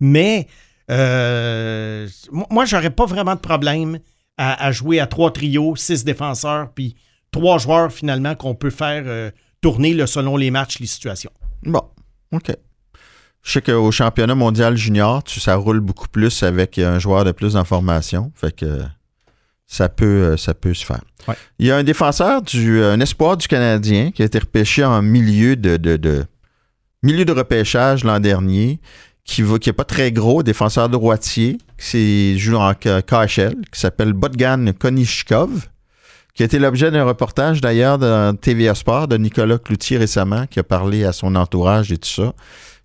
[0.00, 0.48] Mais
[0.90, 3.98] euh, mo- moi, j'aurais pas vraiment de problème
[4.38, 6.96] à, jouer à trois trios, six défenseurs, puis
[7.30, 9.30] trois joueurs finalement qu'on peut faire euh,
[9.60, 11.30] tourner selon les matchs, les situations.
[11.62, 11.82] Bon,
[12.32, 12.50] OK.
[13.44, 17.32] Je sais qu'au championnat mondial junior, tu, ça roule beaucoup plus avec un joueur de
[17.32, 18.32] plus en formation.
[18.34, 18.82] Fait que
[19.74, 21.00] ça peut, euh, ça peut se faire.
[21.26, 21.34] Ouais.
[21.58, 25.00] Il y a un défenseur, du, un espoir du Canadien qui a été repêché en
[25.00, 26.24] milieu de, de, de-
[27.02, 28.80] milieu de repêchage l'an dernier,
[29.24, 34.12] qui va, qui est pas très gros, défenseur droitier, qui joue en KHL, qui s'appelle
[34.12, 35.68] Botgan Konishkov,
[36.34, 40.58] qui a été l'objet d'un reportage d'ailleurs dans TVA Sport de Nicolas Cloutier récemment, qui
[40.60, 42.32] a parlé à son entourage et tout ça.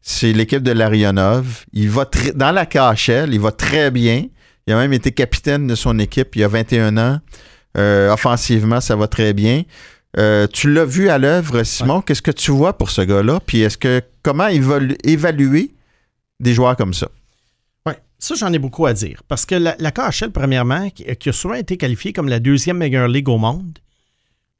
[0.02, 1.66] C'est l'équipe de Larionov.
[1.74, 4.26] Il va très- dans la KHL, il va très bien.
[4.68, 7.20] Il a même été capitaine de son équipe il y a 21 ans.
[7.78, 9.64] Euh, offensivement, ça va très bien.
[10.18, 12.02] Euh, tu l'as vu à l'œuvre, Simon.
[12.02, 13.40] Qu'est-ce que tu vois pour ce gars-là?
[13.46, 15.74] Puis est-ce que comment évaluer
[16.40, 17.08] des joueurs comme ça?
[17.86, 19.24] Oui, ça, j'en ai beaucoup à dire.
[19.28, 22.78] Parce que la, la KHL, premièrement, qui, qui a souvent été qualifiée comme la deuxième
[22.78, 23.80] meilleure ligue au monde,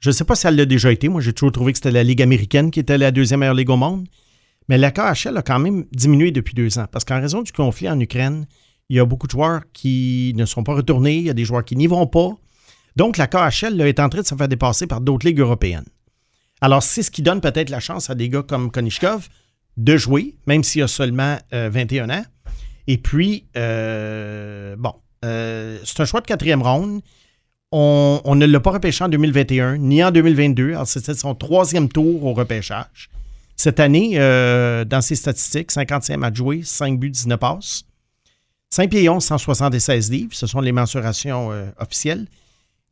[0.00, 1.08] je ne sais pas si elle l'a déjà été.
[1.08, 3.70] Moi, j'ai toujours trouvé que c'était la Ligue américaine qui était la deuxième meilleure ligue
[3.70, 4.06] au monde.
[4.68, 6.86] Mais la KHL a quand même diminué depuis deux ans.
[6.90, 8.46] Parce qu'en raison du conflit en Ukraine,
[8.88, 11.16] il y a beaucoup de joueurs qui ne sont pas retournés.
[11.16, 12.30] Il y a des joueurs qui n'y vont pas.
[12.96, 15.86] Donc, la KHL est en train de se faire dépasser par d'autres ligues européennes.
[16.60, 19.28] Alors, c'est ce qui donne peut-être la chance à des gars comme Konishkov
[19.76, 22.24] de jouer, même s'il a seulement euh, 21 ans.
[22.88, 27.02] Et puis, euh, bon, euh, c'est un choix de quatrième ronde.
[27.70, 30.70] On, ne l'a pas repêché en 2021, ni en 2022.
[30.70, 33.10] Alors, c'était son troisième tour au repêchage.
[33.56, 37.84] Cette année, euh, dans ses statistiques, 55 matchs joués, 5 buts, 19 passes.
[38.70, 40.32] 5 pieds 11, 176 livres.
[40.34, 42.26] Ce sont les mensurations euh, officielles.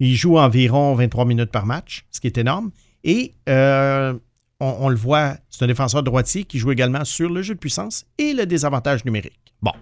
[0.01, 2.71] Il joue environ 23 minutes par match, ce qui est énorme.
[3.05, 4.15] Et euh,
[4.61, 7.59] on, on le voit, c'est un défenseur droitier qui joue également sur le jeu de
[7.59, 9.39] puissance et le désavantage numérique.
[9.63, 9.73] Bon.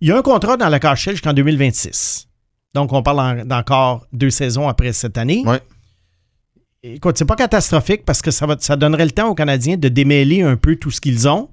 [0.00, 2.26] Il y a un contrat dans la KHL jusqu'en 2026.
[2.74, 5.42] Donc, on parle en- d'encore deux saisons après cette année.
[5.46, 5.60] Ouais.
[6.82, 9.88] Écoute, c'est pas catastrophique parce que ça, va, ça donnerait le temps aux Canadiens de
[9.88, 11.50] démêler un peu tout ce qu'ils ont.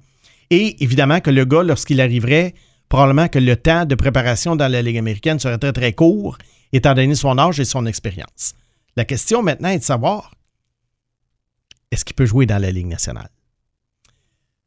[0.49, 2.53] Et évidemment que le gars, lorsqu'il arriverait,
[2.89, 6.37] probablement que le temps de préparation dans la Ligue américaine serait très, très court,
[6.73, 8.53] étant donné son âge et son expérience.
[8.95, 10.31] La question maintenant est de savoir
[11.91, 13.29] est-ce qu'il peut jouer dans la Ligue nationale?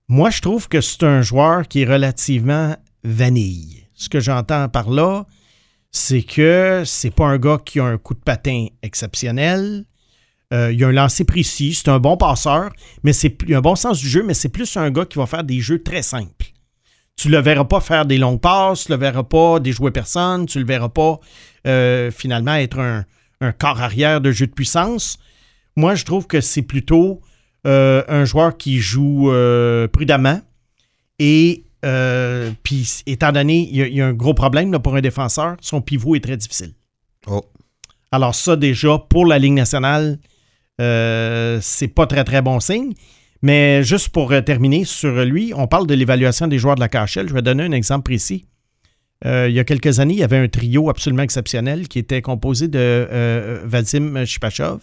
[0.09, 3.87] Moi, je trouve que c'est un joueur qui est relativement vanille.
[3.94, 5.26] Ce que j'entends par là,
[5.92, 9.85] c'est que c'est pas un gars qui a un coup de patin exceptionnel.
[10.52, 12.72] Euh, il a un lancer précis, c'est un bon passeur,
[13.04, 15.44] mais c'est un bon sens du jeu, mais c'est plus un gars qui va faire
[15.44, 16.46] des jeux très simples.
[17.20, 20.59] Tu le verras pas faire des longues passes, tu le verras pas déjouer personne, tu
[20.59, 21.20] le verras pas
[21.66, 23.04] euh, finalement être un,
[23.42, 25.18] un corps arrière de jeu de puissance.
[25.76, 27.20] Moi, je trouve que c'est plutôt
[27.66, 30.40] euh, un joueur qui joue euh, prudemment
[31.18, 31.64] et
[32.62, 35.00] puis étant donné, il y, a- il y a un gros problème là, pour un
[35.00, 36.72] défenseur, son pivot est très difficile.
[37.26, 37.42] Oh.
[38.12, 40.18] Alors ça, déjà, pour la Ligue nationale,
[40.80, 42.92] euh, c'est pas très, très bon signe.
[43.42, 46.88] Mais juste pour euh, terminer sur lui, on parle de l'évaluation des joueurs de la
[46.88, 47.29] KHL.
[47.29, 48.46] Je vais donner un exemple précis.
[49.24, 52.22] Euh, il y a quelques années, il y avait un trio absolument exceptionnel qui était
[52.22, 54.81] composé de euh, Vadim Shipachov,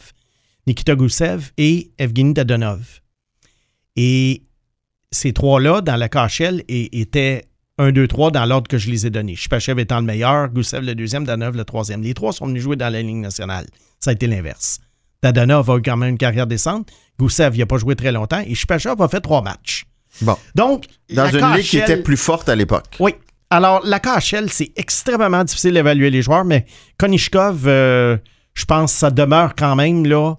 [0.68, 3.02] Nikita Gusev et Evgeny Dadonov.
[3.96, 4.44] Et
[5.12, 7.46] ces trois-là, dans la KHL, étaient
[7.80, 9.36] 1, 2, 3 dans l'ordre que je les ai donnés.
[9.36, 12.04] Shipachev étant le meilleur, Gusev le deuxième, Dadonov le troisième.
[12.04, 13.66] Les trois sont venus jouer dans la Ligue nationale.
[14.00, 14.80] Ça a été l'inverse.
[15.24, 16.90] Dadonov a eu quand même une carrière décente.
[17.20, 18.42] Il n'a pas joué très longtemps.
[18.46, 19.86] Et Shipachev a fait trois matchs.
[20.22, 20.36] Bon.
[20.56, 22.96] Donc, Dans la une ligue qui était plus forte à l'époque.
[23.00, 23.14] oui.
[23.50, 26.66] Alors, la KHL, c'est extrêmement difficile d'évaluer les joueurs, mais
[26.98, 28.18] Konishkov, euh,
[28.54, 30.36] je pense que ça demeure quand même, là,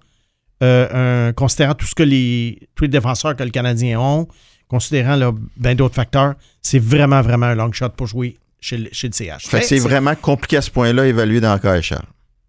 [0.62, 4.28] euh, un- considérant tout ce que les, tous les défenseurs que le Canadien ont,
[4.68, 8.90] considérant là, ben d'autres facteurs, c'est vraiment, vraiment un long shot pour jouer chez, le-
[8.92, 9.46] chez le CH.
[9.62, 12.02] C'est vraiment compliqué à ce point-là, évalué dans le KHL.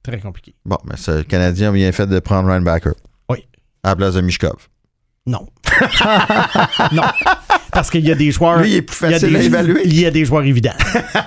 [0.03, 0.55] Très compliqué.
[0.65, 2.93] Bon, mais c'est- le Canadien a bien fait de prendre Ryan Backer.
[3.29, 3.45] Oui.
[3.83, 4.67] À la place de Mishkov.
[5.25, 5.47] Non.
[6.91, 7.03] non.
[7.71, 8.59] Parce qu'il y a des joueurs.
[8.61, 9.81] Lui, il est plus il y a facile des- à évaluer.
[9.85, 10.73] Il y a des joueurs évidents.
[10.93, 11.23] Ah,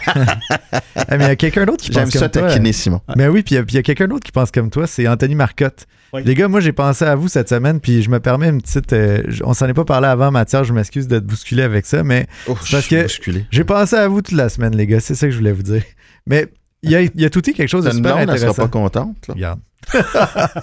[1.10, 2.48] mais il y a quelqu'un d'autre qui J'aime pense ça comme toi.
[2.48, 3.00] taquiner Simon.
[3.16, 4.70] Mais oui, puis il y a- puis il y a, quelqu'un d'autre qui pense comme
[4.70, 5.86] toi, c'est Anthony Marcotte.
[6.12, 6.22] Oui.
[6.24, 8.92] Les gars, moi j'ai pensé à vous cette semaine, puis je me permets une petite.
[8.92, 12.02] euh, on s'en est pas parlé avant, Mathias, je m'excuse de te bousculer avec ça,
[12.02, 13.46] mais Oh, parce je suis que- bousculé.
[13.50, 15.62] j'ai pensé à vous toute la semaine, les gars, c'est ça que je voulais vous
[15.62, 15.82] dire.
[16.26, 16.48] Mais
[16.82, 18.38] il y a, il y a tout dit quelque chose de une super blonde, elle
[18.38, 18.62] sera intéressant.
[18.62, 19.28] pas contente.
[19.28, 19.34] là.
[19.34, 19.60] Regarde.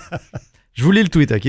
[0.73, 1.47] je vous lis le tweet, OK?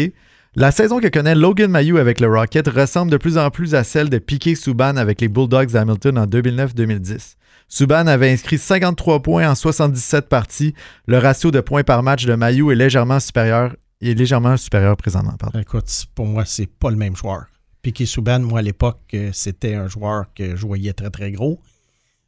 [0.56, 3.84] La saison que connaît Logan Mayou avec le Rocket ressemble de plus en plus à
[3.84, 7.36] celle de Piquet Souban avec les Bulldogs d'Hamilton en 2009-2010.
[7.68, 10.74] Souban avait inscrit 53 points en 77 parties.
[11.06, 15.34] Le ratio de points par match de Mayou est légèrement supérieur, est légèrement supérieur présentement.
[15.38, 15.56] pardon.
[15.60, 17.44] Écoute, pour moi, c'est pas le même joueur.
[17.82, 21.60] Piquet Souban, moi, à l'époque, euh, c'était un joueur que je voyais très, très gros.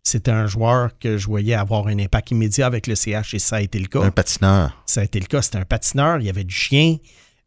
[0.04, 3.56] C'était un joueur que je voyais avoir un impact immédiat avec le CH et ça
[3.56, 4.02] a été le cas.
[4.02, 4.82] Un patineur.
[4.84, 5.42] Ça a été le cas.
[5.42, 6.96] C'était un patineur, il y avait du chien,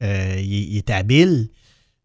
[0.02, 1.50] euh, il, il était habile.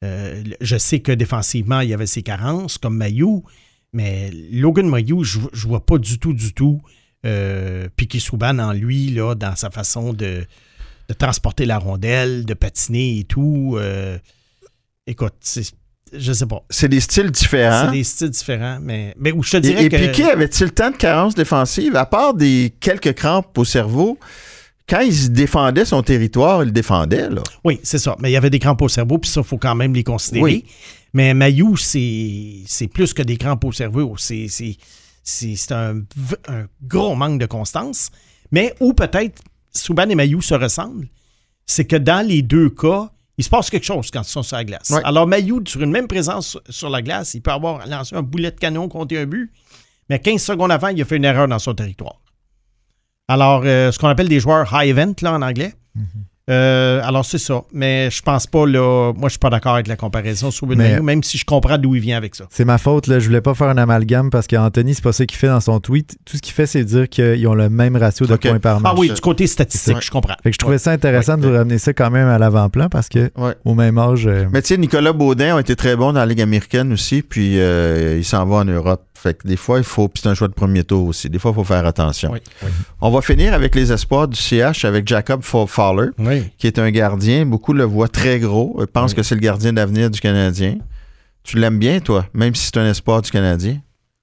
[0.03, 3.45] Euh, je sais que défensivement, il y avait ses carences, comme Mayou,
[3.93, 6.81] mais Logan Mayou, je ne vois pas du tout, du tout
[7.27, 10.47] euh, Piquet Souban en lui, là, dans sa façon de,
[11.09, 13.77] de transporter la rondelle, de patiner et tout.
[13.79, 14.19] Euh,
[15.07, 15.75] écoute, c'est-
[16.12, 16.62] je sais pas.
[16.70, 17.87] C'est des styles différents.
[17.87, 19.96] C'est des styles différents, mais, mais où je te Et, dirais et que...
[19.96, 24.18] Piquet avait-il tant de carences défensives, à part des quelques crampes au cerveau,
[24.88, 27.42] quand il défendait son territoire, il le défendait, là.
[27.64, 28.16] Oui, c'est ça.
[28.18, 30.03] Mais il y avait des crampes au cerveau, puis ça, il faut quand même les
[30.03, 30.42] considérer.
[30.42, 30.64] Oui.
[31.12, 34.16] Mais Mayou, c'est c'est plus que des crampes au cerveau.
[34.18, 34.49] C'est
[35.70, 36.01] un,
[36.49, 38.11] un gros manque de constance.
[38.53, 39.40] Mais où peut-être
[39.73, 41.07] Souban et Mayou se ressemblent,
[41.66, 44.59] c'est que dans les deux cas, il se passe quelque chose quand ils sont sur
[44.59, 44.90] la glace.
[44.90, 45.00] Ouais.
[45.03, 48.50] Alors, Mayou, sur une même présence sur la glace, il peut avoir lancé un boulet
[48.50, 49.50] de canon, compté un but,
[50.11, 52.20] mais 15 secondes avant, il a fait une erreur dans son territoire.
[53.29, 55.72] Alors, euh, ce qu'on appelle des joueurs high event, là, en anglais.
[56.51, 57.63] Euh, alors, c'est ça.
[57.73, 59.13] Mais je pense pas, là.
[59.17, 62.01] Moi, je suis pas d'accord avec la comparaison sur même si je comprends d'où il
[62.01, 62.45] vient avec ça.
[62.51, 63.19] C'est ma faute, là.
[63.19, 65.79] je voulais pas faire un amalgame parce qu'Anthony, c'est pas ça qu'il fait dans son
[65.81, 66.17] tweet.
[66.25, 68.93] Tout ce qu'il fait, c'est dire qu'ils ont le même ratio de points par match.
[68.95, 70.01] Ah oui, du côté statistique, Ouais.
[70.03, 70.35] je comprends.
[70.43, 71.41] Fait que je trouvais ça intéressant Ouais.
[71.43, 73.55] de vous ramener ça quand même à l'avant-plan parce que Ouais.
[73.65, 74.27] au même âge.
[74.27, 77.23] euh, Mais tu sais, Nicolas Baudin a été très bon dans la Ligue américaine aussi,
[77.23, 79.03] puis euh, il s'en va en Europe.
[79.22, 80.09] Fait que des fois, il faut.
[80.09, 81.28] Puis c'est un choix de premier tour aussi.
[81.28, 82.30] Des fois, il faut faire attention.
[82.33, 82.68] Oui, oui.
[83.00, 86.44] On va finir avec les espoirs du CH avec Jacob Fowler, Oui.
[86.56, 87.44] qui est un gardien.
[87.44, 88.80] Beaucoup le voient très gros.
[88.92, 90.78] Pensent que c'est le gardien d'avenir du Canadien.
[91.42, 93.78] Tu l'aimes bien, toi, même si c'est un espoir du Canadien?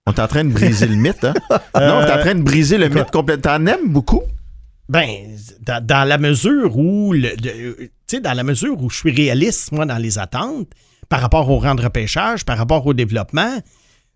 [0.07, 1.33] On est en train de briser le mythe, hein?
[1.75, 3.57] Non, on est en train de briser le mythe complètement.
[3.57, 4.21] T'en aimes beaucoup?
[4.89, 5.07] Ben,
[5.62, 7.36] dans, dans la mesure où, le,
[8.21, 10.67] dans la mesure où je suis réaliste, moi, dans les attentes,
[11.10, 13.57] par rapport au rang de repêchage, par rapport au développement,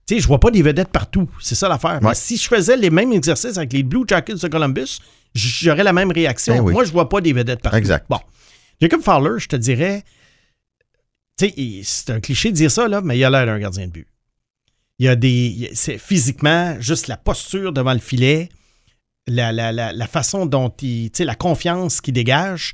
[0.07, 1.29] tu sais, je vois pas des vedettes partout.
[1.39, 1.99] C'est ça l'affaire.
[2.01, 4.99] Mais si je faisais les mêmes exercices avec les Blue Jackets de Columbus,
[5.33, 6.55] j'aurais la même réaction.
[6.55, 6.73] Ben oui.
[6.73, 7.77] Moi, je vois pas des vedettes partout.
[7.77, 8.05] Exact.
[8.09, 8.19] Bon.
[8.81, 10.03] Jacob Fowler, je te dirais,
[11.37, 13.87] tu sais, c'est un cliché de dire ça, là, mais il a l'air d'un gardien
[13.87, 14.07] de but.
[14.99, 15.71] Il y a des.
[15.73, 18.49] C'est physiquement, juste la posture devant le filet,
[19.27, 21.09] la, la- la- la façon dont il.
[21.11, 22.73] Tu sais, la confiance qu'il dégage.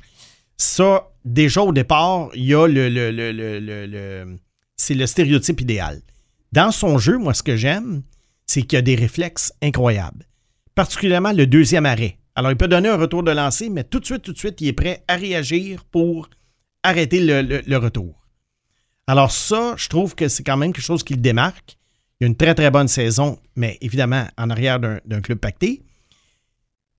[0.56, 2.88] Ça, déjà au départ, il y a le.
[2.88, 4.36] le- le- le- le- le-
[4.76, 6.00] c'est le stéréotype idéal.
[6.52, 8.02] Dans son jeu, moi, ce que j'aime,
[8.46, 10.26] c'est qu'il a des réflexes incroyables.
[10.74, 12.18] Particulièrement le deuxième arrêt.
[12.34, 14.60] Alors, il peut donner un retour de lancer, mais tout de suite, tout de suite,
[14.60, 16.30] il est prêt à réagir pour
[16.82, 18.26] arrêter le, retour.
[19.06, 21.76] Alors, ça, je trouve que c'est quand même quelque chose qui le démarque.
[22.20, 25.82] Il a une très, très bonne saison, mais évidemment, en arrière d'un d'un club pacté.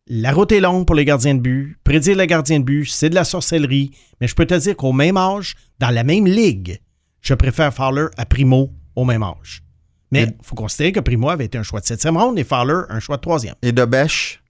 [0.07, 1.77] La route est longue pour les gardiens de but.
[1.83, 3.91] Prédire le gardien de but, c'est de la sorcellerie.
[4.19, 6.79] Mais je peux te dire qu'au même âge, dans la même ligue,
[7.21, 9.63] je préfère Fowler à Primo au même âge.
[10.11, 12.81] Mais il faut considérer que Primo avait été un choix de septième ronde et Fowler
[12.89, 13.53] un choix de troisième.
[13.61, 14.41] Et Dobesch,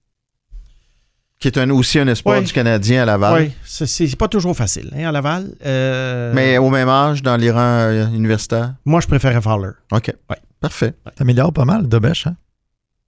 [1.39, 2.45] qui est un- aussi un espoir Oui.
[2.45, 3.41] du Canadien à Laval.
[3.43, 5.51] Oui, c'est- pas toujours facile hein, à Laval.
[5.65, 8.75] Euh, Mais au même âge, dans les rangs euh, universitaires.
[8.85, 9.71] moi, je préférais Fowler.
[9.91, 10.13] OK.
[10.29, 10.37] Ouais.
[10.59, 10.93] Parfait.
[11.15, 12.27] T'améliores pas mal, Dobesch.
[12.27, 12.35] Hein?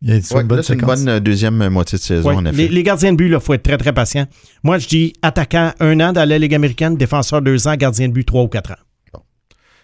[0.01, 1.03] Il y a une bonne là, c'est une séquence.
[1.05, 2.55] bonne deuxième moitié de saison, Ouais, en effet.
[2.57, 4.25] les, les gardiens de but, il faut être très, très patient.
[4.63, 8.13] Moi, je dis attaquant un an dans la Ligue américaine, défenseur deux ans, gardien de
[8.13, 8.79] but trois ou quatre ans.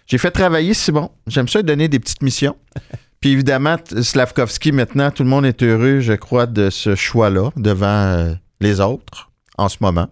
[0.08, 1.10] J'ai fait travailler Simon.
[1.26, 2.56] J'aime ça donner des petites missions.
[3.20, 7.86] Puis évidemment, Slavkovski, maintenant, tout le monde est heureux, je crois, de ce choix-là devant
[7.86, 10.08] euh, les autres en ce moment.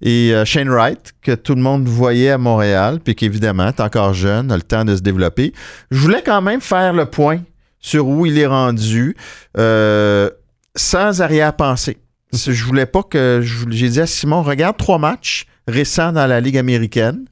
[0.00, 4.14] Et euh, Shane Wright, que tout le monde voyait à Montréal, puis qu'évidemment, est encore
[4.14, 5.52] jeune, a le temps de se développer.
[5.90, 7.40] Je voulais quand même faire le point
[7.80, 9.16] sur où il est rendu
[9.58, 10.30] euh,
[10.74, 11.98] sans arrière-pensée.
[12.32, 13.44] Je voulais pas que.
[13.68, 17.26] J'ai dit à Simon, regarde trois matchs récents dans la Ligue américaine.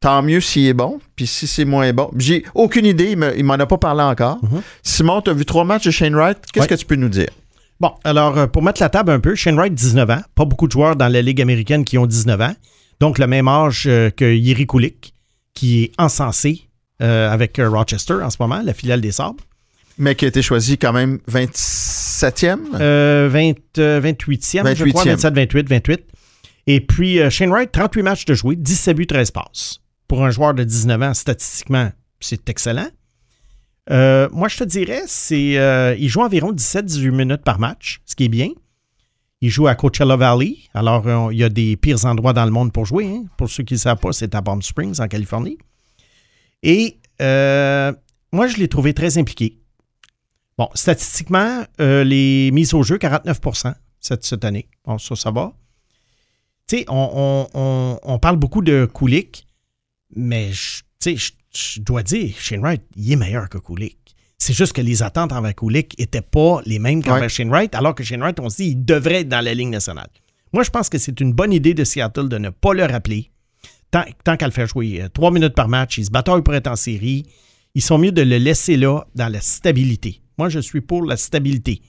[0.00, 2.10] Tant mieux s'il est bon, puis si c'est moins bon.
[2.16, 4.38] J'ai aucune idée, il me- il m'en a pas parlé encore.
[4.42, 4.62] Mhm.
[4.82, 6.38] Simon, tu as vu trois matchs de Shane Wright?
[6.52, 6.68] Qu'est-ce Ouais.
[6.68, 7.28] que tu peux nous dire?
[7.80, 10.22] Bon, alors, euh, pour mettre la table un peu, Shane Wright, 19 ans.
[10.34, 12.54] Pas beaucoup de joueurs dans la Ligue américaine qui ont 19 ans.
[12.98, 15.12] Donc, le même âge euh, que Yeri Kulik,
[15.54, 16.62] qui est encensé
[17.02, 19.42] euh, avec Rochester en ce moment, la filiale des Sabres.
[19.98, 22.58] Mais qui a été choisi quand même 27e.
[22.80, 25.16] Euh, 20, euh, 28e, je crois, 28e.
[25.16, 26.00] 27, 28, 28.
[26.66, 29.80] Et puis, Shane Wright, 38 matchs de jouer, 17 buts, 13 passes.
[30.10, 32.88] Pour un joueur de 19 ans, statistiquement, c'est excellent.
[33.90, 38.16] Euh, moi, je te dirais, c'est euh, il joue environ 17-18 minutes par match, ce
[38.16, 38.48] qui est bien.
[39.40, 40.56] Il joue à Coachella Valley.
[40.74, 43.06] Alors, euh, il y a des pires endroits dans le monde pour jouer.
[43.06, 43.24] hein.
[43.38, 45.58] Pour ceux qui ne savent pas, c'est à Palm Springs, en Californie.
[46.64, 49.60] Et moi, je l'ai trouvé très impliqué.
[50.58, 53.40] Bon, statistiquement, les mises au jeu, 49
[54.00, 54.68] cette, cette année.
[54.84, 55.52] Bon, ça, ça va.
[56.66, 57.10] Tu sais, on,
[57.54, 59.46] on- on- on parle beaucoup de Kulik,
[60.14, 63.96] mais je- je je dois dire, Shane Wright, il est meilleur que Kulik.
[64.38, 67.28] C'est juste que les attentes envers Kulik n'étaient pas les mêmes qu'envers Ouais.
[67.28, 69.68] Shane Wright, alors que Shane Wright, on se dit, il devrait être dans la Ligue
[69.68, 70.06] nationale.
[70.52, 73.32] Moi, je pense que c'est une bonne idée de Seattle de ne pas le rappeler.
[73.90, 76.54] Tant, tant qu'à le faire jouer euh, trois minutes par match, il se bataille pour
[76.54, 77.26] être en série.
[77.74, 80.22] Ils sont mieux de le laisser là dans la stabilité.
[80.38, 81.82] Moi, je suis pour la stabilité.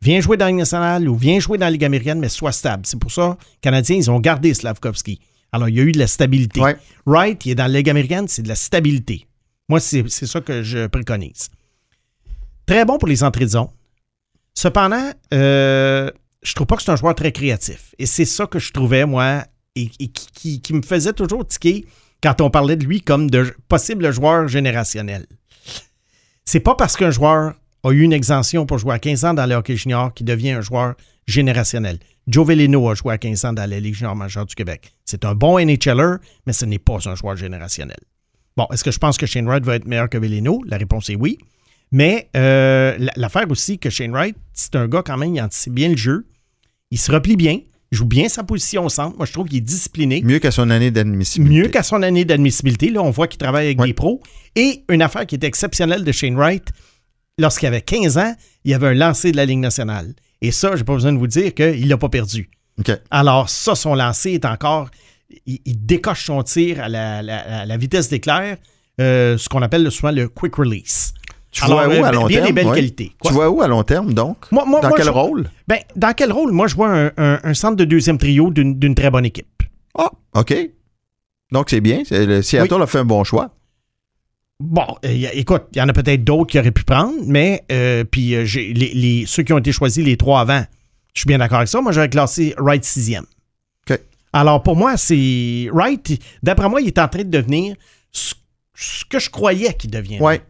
[0.00, 2.52] Viens jouer dans la Ligue nationale ou viens jouer dans la Ligue américaine, mais sois
[2.52, 2.84] stable.
[2.86, 5.20] C'est pour ça, les Canadiens, ils ont gardé Slavkovski.
[5.52, 6.60] Alors, il y a eu de la stabilité.
[6.60, 6.76] Ouais.
[7.06, 9.26] Wright, il est dans la Ligue américaine, c'est de la stabilité.
[9.68, 11.48] Moi, c'est c'est ça que je préconise.
[12.66, 13.68] Très bon pour les entrées de zone.
[14.54, 16.10] Cependant, euh,
[16.42, 17.94] je trouve pas que c'est un joueur très créatif.
[17.98, 19.44] Et c'est ça que je trouvais, moi,
[19.76, 21.84] et, et qui, qui- qui me faisait toujours tiquer
[22.22, 25.26] quand on parlait de lui comme de possible joueur générationnel.
[26.44, 29.46] C'est pas parce qu'un joueur a eu une exemption pour jouer à 15 ans dans
[29.46, 30.94] le hockey junior qu'il devient un joueur
[31.30, 31.98] générationnel.
[32.26, 34.92] Joe Veleno a joué à 15 ans dans la Ligue junior majeure du Québec.
[35.04, 36.16] C'est un bon NHLer,
[36.46, 37.96] mais ce n'est pas un joueur générationnel.
[38.56, 40.60] Bon, est-ce que je pense que Shane Wright va être meilleur que Veleno?
[40.66, 41.38] La réponse est oui.
[41.92, 45.88] Mais euh, l'affaire aussi que Shane Wright, c'est un gars quand même, il anticipe bien
[45.88, 46.26] le jeu.
[46.90, 47.58] Il se replie bien.
[47.92, 49.16] Il joue bien sa position au centre.
[49.16, 50.22] Moi, je trouve qu'il est discipliné.
[50.22, 51.60] Mieux qu'à son année d'admissibilité.
[51.62, 52.90] Mieux qu'à son année d'admissibilité.
[52.90, 53.88] Là, on voit qu'il travaille avec Ouais.
[53.88, 54.20] des pros.
[54.54, 56.68] Et une affaire qui est exceptionnelle de Shane Wright,
[57.38, 60.14] lorsqu'il avait 15 ans, il avait un lancer de la Ligue nationale.
[60.42, 62.50] Et ça, j'ai pas besoin de vous dire qu'il l'a pas perdu.
[63.10, 64.88] Alors, ça, son lancer est encore.
[65.46, 68.56] Il, il décoche son tir à la, la- à la vitesse d'éclair,
[69.00, 71.12] euh, ce qu'on appelle souvent le quick release.
[71.52, 72.46] Tu Alors, vois où euh, à long bien terme?
[72.46, 72.74] des belles ouais?
[72.76, 73.12] qualités.
[73.20, 73.30] Quoi?
[73.30, 74.36] Tu vois où à long terme, donc?
[74.50, 75.50] Moi- moi- Dans moi, quel je- rôle?
[75.68, 76.52] Ben, dans quel rôle?
[76.52, 79.62] Moi, je vois un, un- un centre de deuxième trio d'une très bonne équipe.
[79.98, 80.54] Ah, OK.
[81.52, 82.02] Donc, c'est bien.
[82.10, 83.50] Le Seattle a fait un bon choix.
[84.60, 88.04] Bon, euh, écoute, il y en a peut-être d'autres qui auraient pu prendre, mais euh,
[88.04, 90.62] puis euh, les, les- ceux qui ont été choisis les trois avant,
[91.14, 91.80] je suis bien d'accord avec ça.
[91.80, 93.24] Moi, j'aurais classé Wright sixième.
[93.90, 93.98] OK.
[94.34, 97.74] Alors, pour moi, c'est Wright, d'après moi, il est en train de devenir
[98.12, 98.34] ce,
[98.74, 100.24] ce que je croyais qu'il deviendrait.
[100.26, 100.40] Ouais.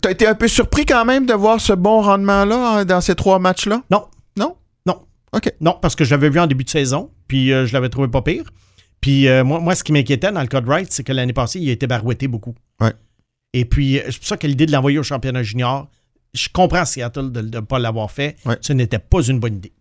[0.00, 3.14] T'as été un peu surpris quand même de voir ce bon rendement-là hein, dans ces
[3.14, 3.82] trois matchs-là?
[3.90, 4.06] Non,
[4.38, 4.56] Non?
[4.86, 5.00] Non.
[5.32, 5.52] OK.
[5.60, 8.22] non, parce que je l'avais vu en début de saison, puis je l'avais trouvé pas
[8.22, 8.44] pire.
[9.02, 11.60] Puis moi, moi, ce qui m'inquiétait dans le cas de Wright, c'est que l'année passée,
[11.60, 12.54] il a été barouetté beaucoup.
[12.80, 12.92] Ouais.
[13.58, 15.88] Et puis, euh, c'est pour ça que l'idée de l'envoyer au championnat junior,
[16.34, 18.36] je comprends Seattle de ne pas l'avoir fait.
[18.60, 19.72] Ce n'était pas une bonne idée.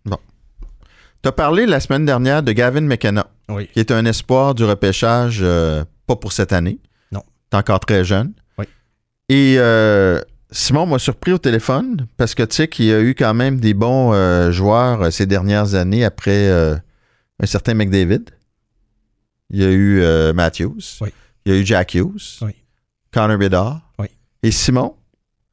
[1.22, 3.68] Tu as parlé la semaine dernière de Gavin McKenna, Oui.
[3.74, 6.80] qui est un espoir du repêchage, euh, pas pour cette année.
[7.12, 7.22] Non.
[7.52, 8.32] Tu encore très jeune.
[8.58, 8.66] Oui.
[9.28, 10.22] Et euh,
[10.52, 13.60] Simon m'a surpris au téléphone parce que tu sais qu'il y a eu quand même
[13.60, 18.24] des bons euh, joueurs ces dernières années après un certain McDavid.
[19.50, 20.02] Il y a eu
[20.34, 20.80] Matthews.
[21.02, 21.10] Oui.
[21.46, 22.38] Il y a eu Jack Hughes.
[22.42, 22.54] Oui.
[23.16, 23.82] Connor Bedard.
[23.98, 24.08] Oui.
[24.44, 24.96] Et Simon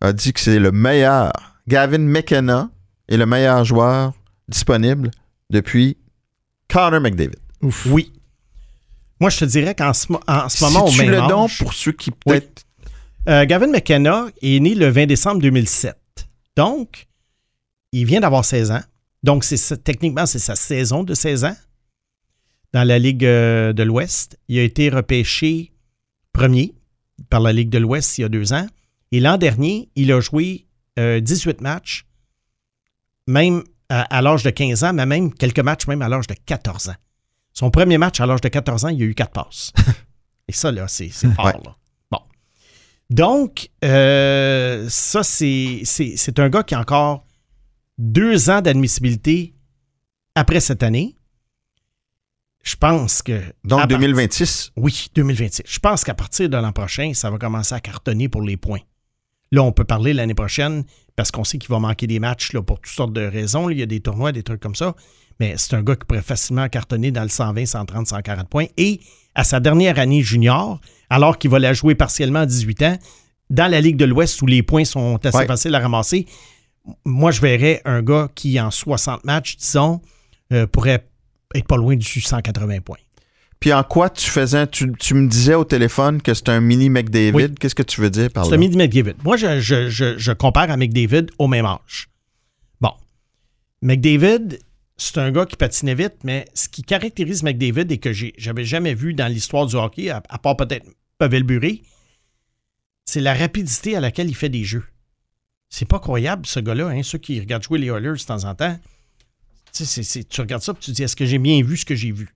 [0.00, 1.32] a dit que c'est le meilleur.
[1.68, 2.68] Gavin McKenna
[3.08, 4.12] est le meilleur joueur
[4.48, 5.12] disponible
[5.48, 5.96] depuis
[6.68, 7.36] Connor McDavid.
[7.86, 8.12] Oui.
[9.20, 11.18] Moi, je te dirais qu'en ce, mo- en ce moment, au Si tu même le
[11.28, 12.64] don âge, pour ceux qui peut-être.
[13.28, 15.96] euh, Gavin McKenna est né le 20 décembre 2007.
[16.56, 17.06] Donc,
[17.92, 18.82] il vient d'avoir 16 ans.
[19.22, 21.56] Donc, c'est techniquement, c'est sa saison de 16 ans
[22.72, 24.36] dans la Ligue euh, de l'Ouest.
[24.48, 25.70] Il a été repêché
[26.32, 26.74] premier
[27.30, 28.66] par la Ligue de l'Ouest il y a deux ans.
[29.12, 30.66] Et l'an dernier, il a joué
[30.98, 32.06] euh, 18 matchs,
[33.26, 36.34] même à, à l'âge de 15 ans, mais même quelques matchs même à l'âge de
[36.34, 36.94] 14 ans.
[37.52, 39.72] Son premier match à l'âge de 14 ans, il a eu quatre passes.
[40.48, 41.44] Et ça, là, c'est fort.
[41.46, 41.52] Ouais.
[41.64, 41.76] Là.
[42.10, 42.18] Bon.
[43.10, 47.26] Donc, euh, ça, c'est c'est- c'est un gars qui a encore
[47.98, 49.54] deux ans d'admissibilité
[50.34, 51.16] après cette année.
[52.62, 53.40] Je pense que.
[53.64, 54.72] Donc à part- 2026.
[54.76, 55.62] oui, 2026.
[55.66, 58.80] Je pense qu'à partir de l'an prochain, ça va commencer à cartonner pour les points.
[59.50, 60.84] Là, on peut parler l'année prochaine
[61.16, 63.68] parce qu'on sait qu'il va manquer des matchs là, pour toutes sortes de raisons.
[63.68, 64.94] Il y a des tournois, des trucs comme ça.
[65.40, 68.66] Mais c'est un gars qui pourrait facilement cartonner dans le 120, 130, 140 points.
[68.76, 69.00] Et
[69.34, 72.98] à sa dernière année junior, alors qu'il va la jouer partiellement à 18 ans,
[73.50, 75.46] dans la Ligue de l'Ouest où les points sont assez Ouais.
[75.46, 76.26] faciles à ramasser,
[77.04, 80.00] moi, je verrais un gars qui, en 60 matchs, disons,
[80.52, 81.06] euh, pourrait
[81.54, 82.98] être pas loin du 180 points.
[83.60, 84.66] Puis en quoi tu faisais.
[84.66, 87.32] Tu, tu me disais au téléphone que c'est un mini McDavid.
[87.34, 87.54] Oui.
[87.60, 88.56] Qu'est-ce que tu veux dire par C'est là?
[88.56, 89.14] un midi McDavid.
[89.22, 92.08] Moi, je, je- je- je compare à McDavid au même âge.
[92.80, 92.90] Bon.
[93.82, 94.58] McDavid,
[94.96, 98.94] c'est un gars qui patinait vite, mais ce qui caractérise McDavid et que j'avais jamais
[98.94, 100.86] vu dans l'histoire du hockey, à, à part peut-être
[101.18, 101.82] Pavel Buré,
[103.04, 104.84] c'est la rapidité à laquelle il fait des jeux.
[105.68, 106.88] C'est pas croyable, ce gars-là.
[106.88, 107.02] Hein?
[107.02, 108.76] Ceux qui regardent jouer les Oilers de temps en temps,
[109.72, 111.76] Tu, sais, c'est- c'est- tu regardes ça et tu dis est-ce que j'ai bien vu
[111.76, 112.28] ce que j'ai vu?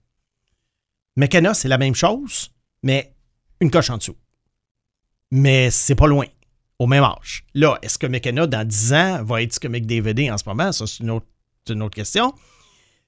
[1.16, 2.50] McKenna, c'est la même chose,
[2.82, 3.12] mais
[3.60, 4.16] une coche en dessous.
[5.30, 6.26] Mais c'est pas loin,
[6.78, 7.44] au même âge.
[7.54, 10.44] Là, est-ce que McKenna, dans 10 ans, va être ce que McDavid est en ce
[10.46, 10.72] moment?
[10.72, 11.26] Ça, c'est une autre,
[11.66, 12.32] c'est une autre question.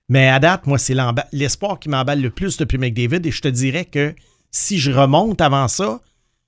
[0.08, 0.96] Mais à date, moi, c'est
[1.32, 3.26] l'espoir qui m'emballe le plus depuis McDavid.
[3.26, 4.14] Et je te dirais que
[4.50, 6.00] si je remonte avant ça,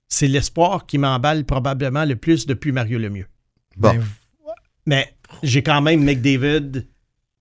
[0.09, 3.28] c'est l'espoir qui m'emballe probablement le plus depuis Mario Lemieux.
[3.76, 3.93] Bon.
[3.93, 4.05] Ben,
[4.87, 6.87] Mais j'ai quand même McDavid.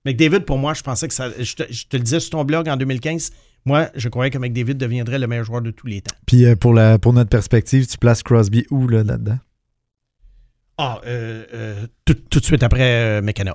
[0.06, 1.30] McDavid, pour moi, je pensais que ça.
[1.38, 3.32] Je te, je te le disais sur ton blog en 2015.
[3.66, 6.16] Moi, je croyais que McDavid deviendrait le meilleur joueur de tous les temps.
[6.26, 9.40] Puis euh, pour, la, pour notre perspective, tu places Crosby où là, là-dedans?
[10.78, 13.54] Ah, euh, euh, tout, tout de suite après euh, McKenna.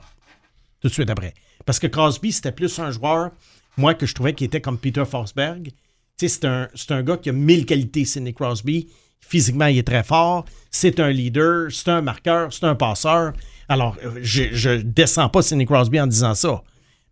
[0.81, 1.33] Tout de suite après.
[1.65, 3.31] Parce que Crosby, c'était plus un joueur,
[3.79, 5.69] moi, que je trouvais qui était comme Peter Forsberg.
[5.69, 5.73] Tu
[6.19, 8.89] sais, c'est un, c'est un gars qui a mille qualités, Sidney Crosby.
[9.21, 10.45] Physiquement, il est très fort.
[10.71, 13.33] C'est un leader, c'est un marqueur, c'est un passeur.
[13.69, 16.63] Alors, euh, je, je descends pas Sidney Crosby en disant ça.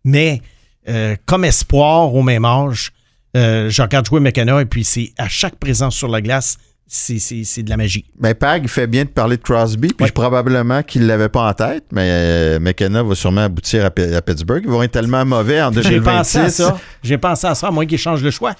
[0.03, 0.41] Mais
[0.89, 2.91] euh, comme espoir au même âge,
[3.35, 7.17] euh, je regarde jouer McKenna et puis c'est à chaque présence sur la glace, c'est,
[7.19, 8.05] c'est- c'est de la magie.
[8.19, 10.11] Ben, Pag, il fait bien de parler de Crosby, puis Ouais.
[10.11, 14.13] probablement qu'il ne l'avait pas en tête, mais euh, McKenna va sûrement aboutir à, P-
[14.13, 14.61] à Pittsburgh.
[14.65, 16.03] Ils vont être tellement mauvais en J'ai 2026.
[16.03, 16.77] pensé à ça.
[17.01, 18.53] J'ai pensé à ça, à moins qu'il change le choix.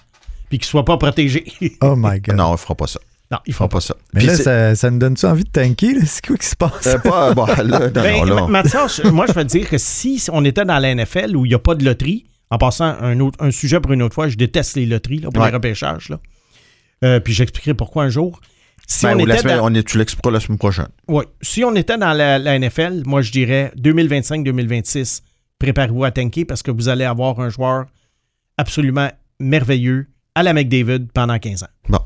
[0.50, 1.44] Puis qu'il soit pas protégé.
[1.82, 2.36] Oh my God.
[2.36, 3.00] Non, il ne fera pas ça.
[3.34, 3.77] Non, il Il faut fera pas.
[3.77, 3.95] pas ça.
[4.13, 5.95] Mais Puis là, ça, ça nous donne-tu envie de tanker?
[6.05, 6.88] C'est quoi qui se passe?
[6.88, 9.69] euh, pas, bon, là, non, Ben, non, là, Ma- Mathias, je- moi, je veux dire
[9.69, 12.57] que si on était dans la NFL où il n'y a pas de loterie, en
[12.57, 15.41] passant un, autre, un sujet pour une autre fois, je déteste les loteries là, pour
[15.43, 15.49] Ouais.
[15.49, 16.09] les repêchages.
[16.09, 16.19] Là.
[17.03, 18.39] Euh, puis j'expliquerai pourquoi un jour.
[18.88, 20.88] Si, ben, on était semaine- dans, on est, tu l'expliqueras la semaine prochaine.
[21.07, 25.21] ouais, si on était dans la, la NFL, moi, je dirais 2025-2026,
[25.59, 27.86] préparez-vous à tanker parce que vous allez avoir un joueur
[28.57, 29.09] absolument
[29.39, 31.67] merveilleux à la McDavid pendant 15 ans.
[31.89, 31.99] Bon.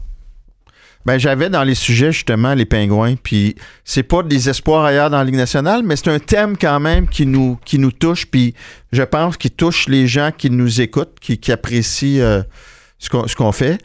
[1.06, 5.20] Ben, j'avais dans les sujets, justement, les pingouins, puis c'est pas des espoirs ailleurs dans
[5.20, 8.54] la Ligue nationale, mais c'est un thème quand même qui nous, qui nous touche, puis
[8.91, 12.43] je pense qu'il touche les gens qui nous écoutent, qui, qui apprécient euh,
[13.00, 13.82] ce qu'on fait.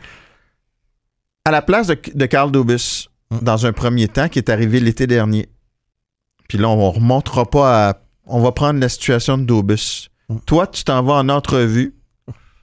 [1.45, 5.07] À la place de, de Carl Dobus, dans un premier temps, qui est arrivé l'été
[5.07, 5.49] dernier,
[6.49, 7.95] puis là, on remontera pas à...
[8.27, 10.11] On va prendre la situation de Dobus.
[10.45, 11.95] Toi, tu t'en vas en entrevue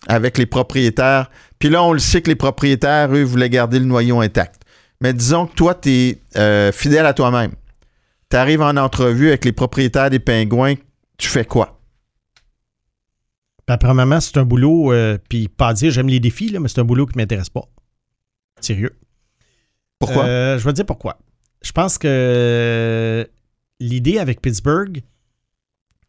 [0.07, 1.29] avec les propriétaires
[1.59, 4.63] puis là, on le sait que les propriétaires, eux, voulaient garder le noyau intact.
[5.01, 5.89] Mais disons que toi, tu
[6.33, 7.51] es fidèle à toi-même.
[8.29, 10.75] Tu arrives en entrevue avec les propriétaires des pingouins,
[11.17, 11.81] tu fais quoi?
[13.67, 16.79] Ben, premièrement, c'est un boulot, euh, puis pas dire j'aime les défis, là, mais c'est
[16.79, 17.63] un boulot qui ne m'intéresse pas.
[18.61, 18.97] Sérieux.
[19.99, 20.25] Pourquoi?
[20.25, 21.19] Euh, je vais te dire pourquoi.
[21.61, 23.25] Je pense que euh,
[23.79, 25.01] l'idée avec Pittsburgh,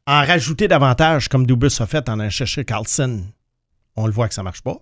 [0.07, 3.24] en rajouter davantage, comme Dubus a fait en allant chercher Carlson,
[3.97, 4.76] on le voit que ça ne marche pas.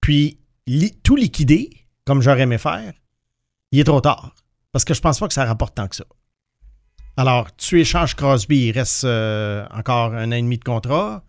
[0.00, 1.70] Puis, li- tout liquider,
[2.04, 2.92] comme j'aurais aimé faire,
[3.72, 4.34] il est trop tard.
[4.72, 6.04] Parce que je pense pas que ça rapporte tant que ça.
[7.16, 11.22] Alors, tu échanges Crosby, il reste euh, encore un an et demi de contrat.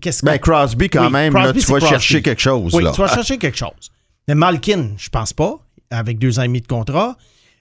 [0.00, 1.88] Qu'est-ce que- ben, Crosby, quand Oui, même, Crosby, là, tu vas Crosby.
[1.88, 2.74] chercher quelque chose.
[2.74, 2.92] oui, là.
[2.92, 3.90] tu vas chercher quelque chose.
[4.26, 5.58] Mais Malkin, je pense pas,
[5.90, 7.16] avec deux ans et demi de contrat.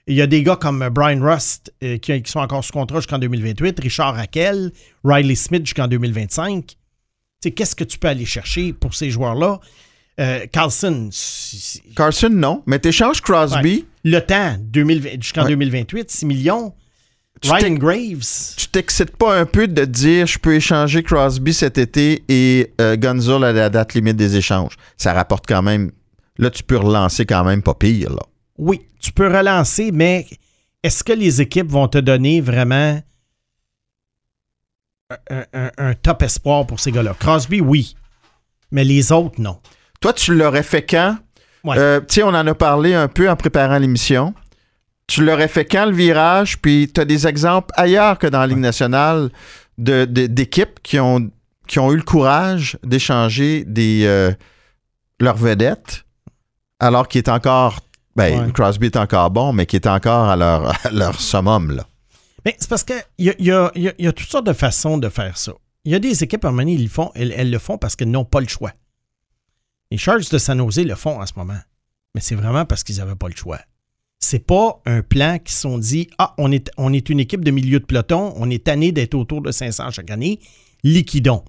[0.07, 2.99] Il y a des gars comme Brian Rust euh, qui, qui sont encore sous contrat
[2.99, 4.71] jusqu'en 2028, Richard Raquel,
[5.03, 6.75] Riley Smith jusqu'en 2025.
[7.41, 9.59] Qu'est-ce que tu peux aller chercher pour ces joueurs-là?
[10.19, 11.09] Euh, Carlson,
[11.95, 12.63] Carson, non.
[12.65, 15.49] Mais tu échanges Crosby, le temps, 2020 jusqu'en Ouais.
[15.49, 16.73] 2028, 6 millions.
[17.39, 21.77] Tu Ryan Graves, tu t'excites pas un peu de dire je peux échanger Crosby cet
[21.77, 24.75] été et euh, Gonzalo à la date limite des échanges?
[24.97, 25.91] Ça rapporte quand même.
[26.39, 28.09] Là, tu peux relancer quand même pas pire.
[28.09, 28.23] Là.
[28.57, 30.25] oui, tu peux relancer, mais
[30.81, 32.99] est-ce que les équipes vont te donner vraiment
[35.29, 37.15] un, un- un top espoir pour ces gars-là?
[37.19, 37.95] Crosby, oui.
[38.71, 39.59] Mais les autres, non.
[40.01, 41.17] Toi, tu l'aurais fait quand?
[41.63, 41.77] Ouais.
[41.77, 44.33] Euh, tu sais, on en a parlé un peu en préparant l'émission.
[45.07, 46.59] Tu l'aurais fait quand le virage?
[46.59, 49.29] Puis tu as des exemples ailleurs que dans la Ligue nationale
[49.77, 51.31] de- d'équipes qui ont,
[51.67, 54.31] qui ont eu le courage d'échanger des euh,
[55.19, 56.03] leurs vedettes
[56.79, 57.79] alors qu'il est encore.
[58.15, 58.51] Ben, Ouais.
[58.51, 61.71] Crosby est encore bon, mais qui est encore à leur, à leur summum.
[61.75, 61.85] Là.
[62.59, 65.53] C'est parce qu'il y y, a, toutes sortes de façons de faire ça.
[65.85, 67.77] Il y a des équipes, à un moment donné, ils le font, elles, le font
[67.77, 68.73] parce qu'elles n'ont pas le choix.
[69.91, 71.59] Les Sharks de San Jose le font en ce moment.
[72.13, 73.59] Mais c'est vraiment parce qu'ils n'avaient pas le choix.
[74.19, 77.51] C'est pas un plan qui sont dit Ah, on est, on est une équipe de
[77.51, 80.39] milieu de peloton, on est tanné d'être autour de 500 chaque année,
[80.83, 81.45] liquidons.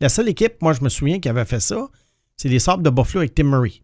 [0.00, 1.88] La seule équipe, moi, je me souviens, qui avait fait ça,
[2.36, 3.82] c'est les Sabres de Buffalo avec Tim Murray.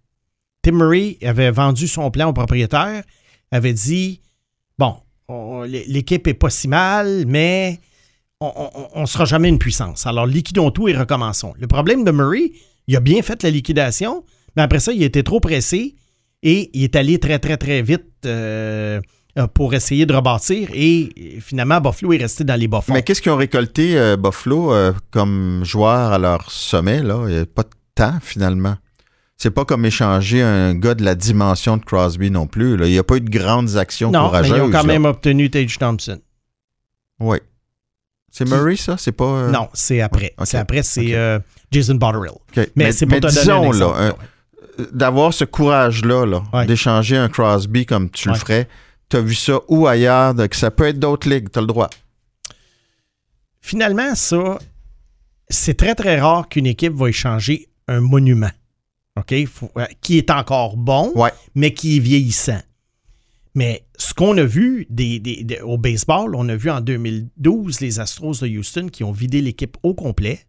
[0.62, 3.02] Tim Murray avait vendu son plan au propriétaire,
[3.50, 4.20] avait dit
[4.78, 5.07] Bon, on-
[5.66, 7.80] l'équipe est pas si mal, mais
[8.40, 10.06] on ne sera jamais une puissance.
[10.06, 11.54] Alors, liquidons tout et recommençons.
[11.58, 12.52] Le problème de Murray,
[12.86, 14.24] il a bien fait la liquidation,
[14.56, 15.94] mais après ça, il était trop pressé
[16.42, 19.00] et il est allé très, très, très vite euh,
[19.54, 20.68] pour essayer de rebâtir.
[20.72, 22.82] Et finalement, Buffalo est resté dans les bas.
[22.88, 27.02] Mais qu'est-ce qu'ils ont récolté, euh, Buffalo, euh, comme joueur à leur sommet?
[27.02, 27.24] Là?
[27.28, 28.76] Il n'y a pas de temps, finalement.
[29.40, 32.76] C'est pas comme échanger un gars de la dimension de Crosby non plus.
[32.76, 32.86] là.
[32.86, 34.56] Il n'y a pas eu de grandes actions non, mais courageuses.
[34.56, 34.82] ils ont quand là.
[34.84, 36.20] même obtenu Tage Thompson.
[37.20, 37.38] Oui.
[38.32, 38.96] C'est Murray, ça?
[38.98, 39.24] C'est pas...
[39.24, 40.34] euh, Non, c'est après.
[40.44, 41.38] C'est après, c'est euh,
[41.70, 42.32] Jason Botterill.
[42.76, 43.98] Mais, c'est pour te donner disons, un exemple.
[44.00, 46.66] là, un- d'avoir ce courage-là, là, Ouais.
[46.66, 48.34] d'échanger un Crosby comme tu Ouais.
[48.34, 48.68] le ferais,
[49.08, 51.66] tu as vu ça où ailleurs, que ça peut être d'autres ligues, tu as le
[51.68, 51.88] droit.
[53.60, 54.58] Finalement, ça,
[55.48, 58.50] c'est très, très rare qu'une équipe va échanger un monument.
[59.20, 59.46] OK?
[59.46, 61.30] Faut- euh, qui est encore bon, Ouais.
[61.54, 62.60] mais qui est vieillissant.
[63.54, 67.80] Mais ce qu'on a vu des- des- des- au baseball, on a vu en 2012
[67.80, 70.40] les Astros de Houston qui ont vidé l'équipe au complet.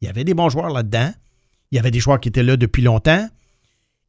[0.00, 1.12] Il y avait des bons joueurs là-dedans.
[1.70, 3.28] Il y avait des joueurs qui étaient là depuis longtemps.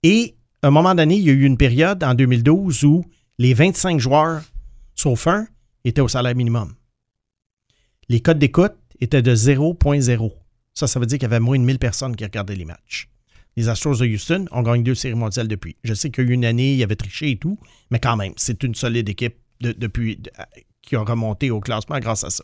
[0.03, 3.05] Et à un moment donné, il y a eu une période en 2012 où
[3.37, 4.41] les 25 joueurs,
[4.95, 5.47] sauf un,
[5.85, 6.73] étaient au salaire minimum.
[8.09, 10.33] Les codes d'écoute étaient de 0.0.
[10.73, 13.09] Ça, ça veut dire qu'il y avait moins de 1000 personnes qui regardaient les matchs.
[13.57, 15.75] Les Astros de Houston ont gagné deux séries mondiales depuis.
[15.83, 17.99] Je sais qu'il y a eu une année, il y avait triché et tout, mais
[17.99, 20.31] quand même, c'est une solide équipe de- depuis, de-
[20.81, 22.43] qui a remonté au classement grâce à ça.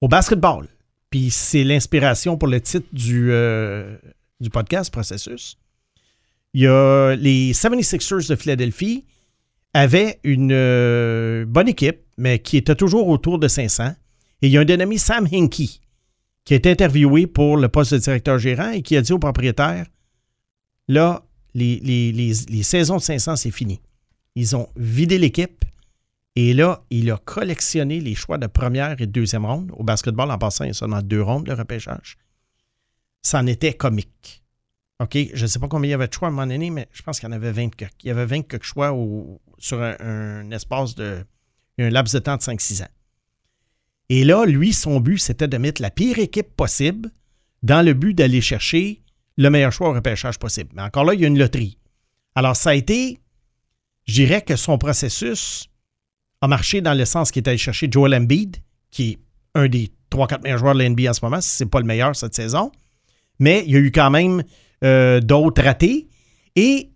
[0.00, 0.68] Au basketball,
[1.10, 3.96] puis c'est l'inspiration pour le titre du, euh,
[4.40, 5.58] du podcast Processus.
[6.54, 9.04] Il y a les 76ers de Philadelphie
[9.74, 13.94] avaient une euh, bonne équipe, mais qui était toujours autour de 500.
[14.42, 15.80] Et il y a un dénommé Sam Hinkie
[16.44, 19.18] qui a été interviewé pour le poste de directeur gérant et qui a dit au
[19.18, 19.86] propriétaire
[20.88, 21.22] Là,
[21.54, 23.80] les, saisons de 500, c'est fini.
[24.34, 25.64] Ils ont vidé l'équipe
[26.34, 29.70] et là, il a collectionné les choix de première et de deuxième ronde.
[29.76, 32.16] Au basketball, en passant, il y a seulement deux rondes de repêchage.
[33.22, 34.42] Ça en était comique.
[35.00, 35.16] OK?
[35.32, 36.88] Je ne sais pas combien il y avait de choix à un moment donné, mais
[36.92, 38.02] je pense qu'il y en avait 20 quelques.
[38.02, 38.92] Il y avait 20 quelques choix
[39.58, 41.24] sur un, un espace de.
[41.78, 42.88] un laps de temps de 5-6 ans.
[44.10, 47.10] Et là, lui, son but, c'était de mettre la pire équipe possible
[47.62, 49.02] dans le but d'aller chercher
[49.36, 50.70] le meilleur choix au repêchage possible.
[50.74, 51.78] Mais encore là, il y a une loterie.
[52.34, 53.18] Alors, ça a été,
[54.06, 55.68] je dirais que son processus
[56.40, 58.56] a marché dans le sens qu'il est allé chercher Joel Embiid,
[58.90, 59.18] qui est
[59.54, 61.78] un des 3-4 meilleurs joueurs de la NBA en ce moment, si ce n'est pas
[61.78, 62.72] le meilleur cette saison.
[63.38, 64.42] Mais il y a eu quand même
[64.82, 66.08] euh, d'autres ratés.
[66.56, 66.90] Et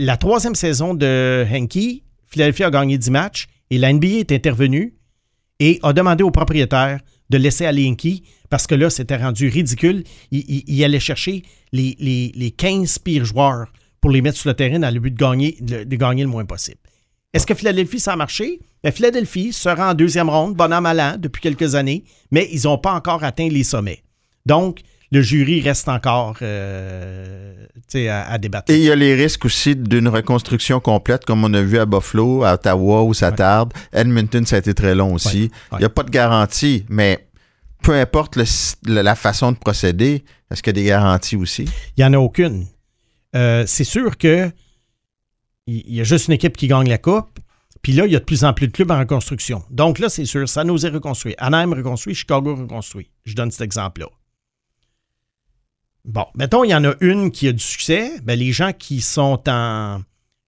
[0.00, 4.95] la troisième saison de Henke, Philadelphie a gagné 10 matchs et la NBA est intervenue
[5.60, 7.00] et a demandé au propriétaire
[7.30, 10.04] de laisser aller Henke parce que là, c'était rendu ridicule.
[10.30, 11.42] Il, allait chercher
[11.72, 15.10] les, les- les 15 pires joueurs pour les mettre sur le terrain dans le but
[15.12, 15.16] de
[15.96, 16.78] gagner, le moins possible.
[17.32, 18.60] Est-ce que Philadelphie, ça a marché?
[18.84, 22.78] Ben, Philadelphie sera en deuxième ronde, bon an, mal depuis quelques années, mais ils n'ont
[22.78, 24.02] pas encore atteint les sommets.
[24.46, 24.80] Donc,
[25.12, 28.72] le jury reste encore euh, à, à débattre.
[28.72, 31.86] Et il y a les risques aussi d'une reconstruction complète, comme on a vu à
[31.86, 33.72] Buffalo, à Ottawa, où ça tarde.
[33.92, 35.42] Edmonton, ça a été très long aussi.
[35.42, 37.26] Ouais, Il n'y a pas de garantie, mais
[37.82, 41.64] peu importe le- la façon de procéder, est-ce qu'il y a des garanties aussi?
[41.96, 42.66] Il n'y en a aucune.
[43.36, 44.50] Euh, c'est sûr que
[45.68, 47.38] il y a juste une équipe qui gagne la Coupe.
[47.82, 49.62] Puis là, il y a de plus en plus de clubs en reconstruction.
[49.70, 51.34] Donc là, c'est sûr, San Jose reconstruit.
[51.38, 53.10] Anaheim reconstruit, Chicago reconstruit.
[53.24, 54.06] Je donne cet exemple-là.
[56.06, 58.12] Bon, mettons, il y en a une qui a du succès.
[58.22, 60.00] Ben, les gens qui sont en.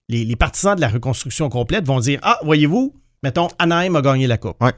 [0.09, 4.27] Les, les partisans de la reconstruction complète vont dire Ah, voyez-vous, mettons, Anaheim a gagné
[4.27, 4.63] la Coupe.
[4.63, 4.73] Ouais.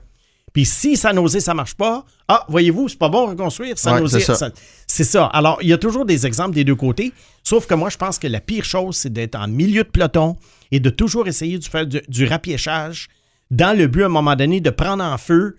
[0.52, 3.78] Puis si San Jose, ça marche pas, ah, voyez-vous, c'est pas bon reconstruire.
[3.78, 4.34] San Ouais, c'est ça.
[4.34, 4.50] ça-
[4.88, 5.26] c'est ça.
[5.26, 7.12] Alors, il y a toujours des exemples des deux côtés.
[7.44, 10.36] Sauf que moi, je pense que la pire chose, c'est d'être en milieu de peloton
[10.72, 13.06] et de toujours essayer de faire du, du rapiéchage
[13.52, 15.56] dans le but, à un moment donné, de prendre en feu,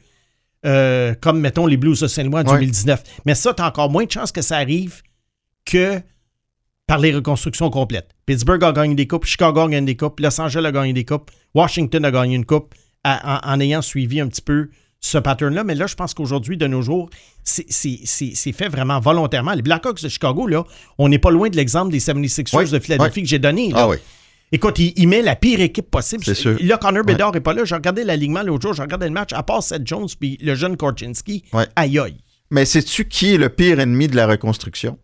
[0.65, 2.53] euh, comme, mettons, les Blues de Saint-Louis en Ouais.
[2.59, 3.01] 2019.
[3.25, 5.01] Mais ça, tu as encore moins de chances que ça arrive
[5.65, 6.01] que
[6.87, 8.09] par les reconstructions complètes.
[8.25, 11.05] Pittsburgh a gagné des coupes, Chicago a gagné des coupes, Los Angeles a gagné des
[11.05, 15.17] coupes, Washington a gagné une coupe à- en, en ayant suivi un petit peu ce
[15.17, 15.63] pattern-là.
[15.63, 17.09] Mais là, je pense qu'aujourd'hui, de nos jours,
[17.43, 19.53] c'est- fait vraiment volontairement.
[19.53, 20.63] Les Blackhawks de Chicago, là,
[20.97, 23.69] on n'est pas loin de l'exemple des 76ers Ouais, de Philadelphie que j'ai donné.
[23.69, 23.77] là.
[23.79, 23.97] Ah oui.
[24.51, 26.25] Écoute, il, il met la pire équipe possible.
[26.25, 26.57] C'est sûr.
[26.59, 27.63] Là, Connor Bedard n'est pas là.
[27.63, 30.55] J'ai regardé l'alignement l'autre jour, j'ai regardé le match, à part Seth Jones puis le
[30.55, 31.45] jeune Korchinski.
[31.53, 31.67] Ouais.
[31.77, 32.17] Aïe aïe.
[32.49, 34.99] Mais sais-tu qui est le pire ennemi de la reconstruction?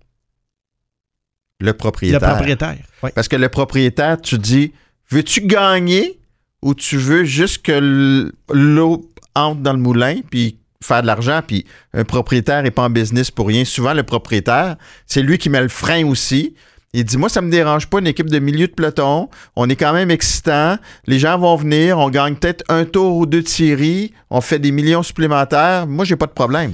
[1.60, 2.20] Le Le propriétaire.
[2.20, 2.78] propriétaire.
[3.04, 3.12] Ouais.
[3.16, 4.74] Parce que le propriétaire, tu dis,
[5.10, 6.20] veux-tu gagner
[6.62, 11.42] ou tu veux juste que l'eau entre dans le moulin puis faire de l'argent?
[11.46, 13.66] Puis un propriétaire n'est pas en business pour rien.
[13.66, 16.56] Souvent, le propriétaire, c'est lui qui met le frein aussi.
[16.94, 19.30] Il dit, moi, ça me dérange pas, une équipe de milieu de peloton.
[19.56, 20.78] On est quand même excitant.
[21.06, 21.98] Les gens vont venir.
[22.00, 24.14] On gagne peut-être un tour ou deux de série.
[24.30, 25.86] On fait des millions supplémentaires.
[25.86, 26.74] Moi, j'ai pas de problème.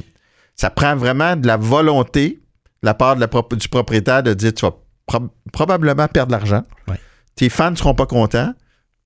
[0.55, 2.39] Ça prend vraiment de la volonté
[2.83, 4.75] la part de la prop- du propriétaire de dire, tu vas
[5.07, 6.63] prob- probablement perdre de l'argent.
[6.87, 6.99] Ouais.
[7.35, 8.53] Tes fans ne seront pas contents.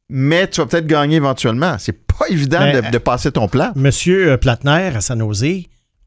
[0.09, 1.77] mais tu vas peut-être gagner éventuellement.
[1.79, 3.71] C'est pas évident Mais, de, de passer ton plan.
[3.75, 5.45] Monsieur euh, Platner à San Jose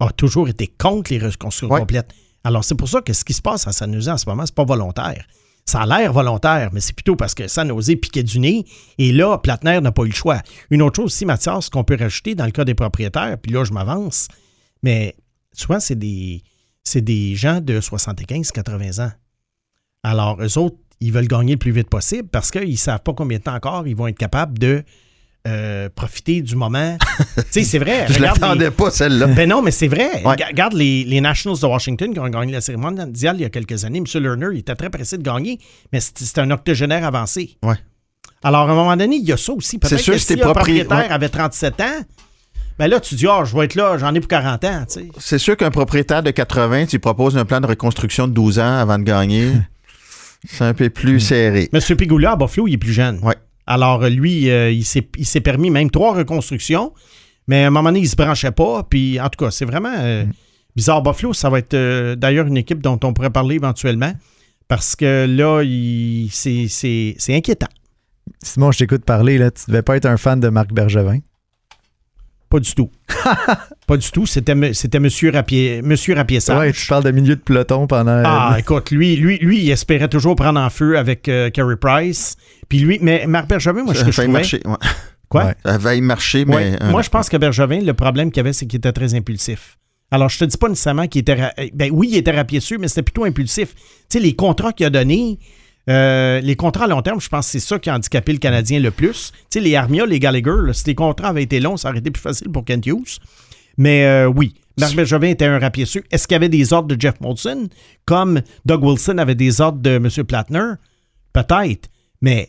[0.00, 1.80] a toujours été contre les reconstructions Ouais.
[1.80, 2.10] complètes.
[2.42, 4.44] Alors, c'est pour ça que ce qui se passe à San Jose en ce moment,
[4.46, 5.24] c'est pas volontaire.
[5.66, 8.64] Ça a l'air volontaire, mais c'est plutôt parce que San Jose piquait du nez
[8.96, 10.40] et là, Platner n'a pas eu le choix.
[10.70, 13.64] Une autre chose aussi, Mathias, qu'on peut rajouter dans le cas des propriétaires, puis là,
[13.64, 14.28] je m'avance,
[14.82, 15.14] mais
[15.52, 16.42] souvent, c'est des,
[16.84, 19.12] c'est des gens de 75-80 ans.
[20.02, 23.12] Alors, eux autres, ils veulent gagner le plus vite possible parce qu'ils ne savent pas
[23.14, 24.82] combien de temps encore ils vont être capables de
[25.46, 26.98] euh, profiter du moment.
[27.36, 28.06] tu sais, c'est vrai.
[28.08, 29.26] Je les- l'attendais pas, celle-là.
[29.28, 30.22] ben non, mais c'est vrai.
[30.24, 30.36] Ouais.
[30.46, 33.50] Regarde les, les Nationals de Washington qui ont gagné la Série mondiale il y a
[33.50, 34.00] quelques années.
[34.00, 34.22] M.
[34.22, 35.58] Lerner, il était très pressé de gagner,
[35.92, 37.56] mais c'est c'est un octogénaire avancé.
[37.62, 37.76] Ouais.
[38.42, 39.78] Alors, à un moment donné, il y a ça aussi.
[39.78, 41.08] Peut-être C'est sûr, que si propri- propriétaire ouais.
[41.08, 42.00] avait 37 ans,
[42.80, 44.94] ben là, tu dis, ah, je vais être là, j'en ai pour 40 ans, tu
[45.00, 45.08] sais.
[45.18, 48.58] C'est sûr qu'un propriétaire de 80, tu lui proposes un plan de reconstruction de 12
[48.58, 49.52] ans avant de gagner.
[50.48, 51.68] C'est un peu plus serré.
[51.72, 51.96] M.
[51.96, 53.18] Pigula, à Buffalo, il est plus jeune.
[53.22, 53.34] Ouais.
[53.66, 56.94] Alors, lui, euh, il s'est il s'est permis même trois reconstructions,
[57.46, 58.82] mais à un moment donné, il se branchait pas.
[58.88, 60.24] Puis, en tout cas, c'est vraiment euh,
[60.74, 61.02] bizarre.
[61.02, 64.12] Buffalo, ça va être euh, d'ailleurs une équipe dont on pourrait parler éventuellement,
[64.66, 67.68] parce que là, il- c'est c'est- c'est inquiétant.
[68.42, 69.50] Simon, je t'écoute parler, là.
[69.50, 71.18] Tu devais pas être un fan de Marc Bergevin.
[72.50, 72.90] Pas du tout.
[73.86, 74.26] pas du tout.
[74.26, 74.74] C'était M.
[74.74, 76.58] c'était Monsieur Rapier, Monsieur Rapier-Sage.
[76.58, 78.22] Ouais, tu parles de milieu de peloton pendant.
[78.24, 81.76] Ah, euh, écoute, lui, lui, lui, il espérait toujours prendre en feu avec euh, Carey
[81.76, 82.36] Price.
[82.68, 84.28] Puis lui, mais Marc Bergevin, moi, je failli trouvais...
[84.28, 84.60] marcher.
[84.64, 84.76] ouais.
[85.28, 85.44] Quoi?
[85.44, 85.54] Ouais.
[85.64, 86.56] Ça a failli marcher, mais.
[86.56, 86.76] Ouais.
[86.82, 89.76] euh, Moi, je pense que Bergevin, le problème qu'il avait, c'est qu'il était très impulsif.
[90.10, 91.34] Alors, je te dis pas nécessairement qu'il était.
[91.34, 93.74] ra- Ben oui, il était rapiéceux, mais c'était plutôt impulsif.
[93.76, 95.38] Tu sais, les contrats qu'il a donnés,
[95.88, 98.38] euh, les contrats à long terme, je pense que c'est ça qui a handicapé le
[98.38, 99.32] Canadien le plus.
[99.50, 101.98] Tu sais, les Armia, les Gallagher, là, si les contrats avaient été longs, ça aurait
[101.98, 103.18] été plus facile pour Kent Hughes.
[103.78, 106.02] Mais euh, oui, Marc Bergevin était un rapiéceux.
[106.10, 107.68] Est-ce qu'il y avait des ordres de Jeff Molson,
[108.04, 110.08] comme Doug Wilson avait des ordres de M.
[110.26, 110.72] Platner?
[111.32, 111.88] Peut-être.
[112.20, 112.48] Mais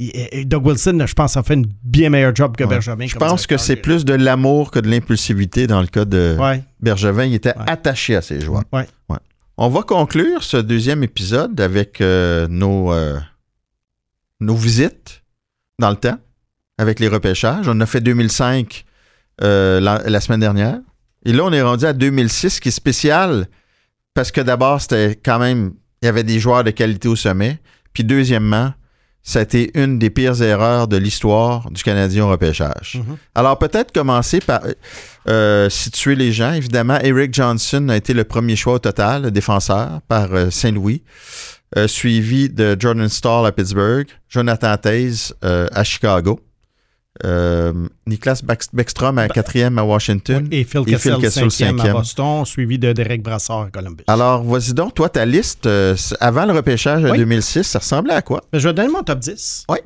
[0.00, 2.70] euh, Doug Wilson, je pense, a fait une bien meilleur job que Ouais.
[2.70, 3.06] Bergevin.
[3.06, 6.62] Je pense que c'est plus de l'amour que de l'impulsivité dans le cas de Ouais.
[6.80, 7.24] Bergevin.
[7.24, 7.64] Il était Ouais.
[7.68, 8.64] attaché à ses joueurs.
[8.72, 8.86] Ouais.
[9.58, 13.18] On va conclure ce deuxième épisode avec euh, nos, euh,
[14.38, 15.22] nos visites
[15.78, 16.18] dans le temps,
[16.76, 17.66] avec les repêchages.
[17.66, 18.84] On a fait 2005
[19.42, 20.78] euh, la, la semaine dernière.
[21.24, 23.48] Et là, on est rendu à 2006, qui est spécial
[24.12, 27.58] parce que d'abord, c'était quand même, il y avait des joueurs de qualité au sommet.
[27.94, 28.74] Puis deuxièmement,
[29.26, 32.94] ça a été une des pires erreurs de l'histoire du Canadien au repêchage.
[32.94, 33.16] Mhm.
[33.34, 34.60] Alors peut-être commencer par
[35.28, 36.52] euh, situer les gens.
[36.52, 41.02] Évidemment, Eric Johnson a été le premier choix au total, le défenseur, par euh, Saint-Louis,
[41.76, 46.38] euh, suivi de Jordan Stahl à Pittsburgh, Jonathan Taze euh, à Chicago,
[47.24, 47.72] euh,
[48.06, 48.42] Niklas
[48.72, 50.46] Beckstrom à quatrième à Washington.
[50.50, 51.92] Et Phil Et Phil Kessel, Kessel, cinquième à.
[51.92, 54.04] Boston, suivi de Derek Brassard à Columbus.
[54.06, 57.18] Alors, vas-y donc, toi, ta liste, euh, avant le repêchage de Oui.
[57.18, 58.42] 2006, ça ressemblait à quoi?
[58.52, 59.64] Ben, Je vais donner mon top 10.
[59.68, 59.78] Oui.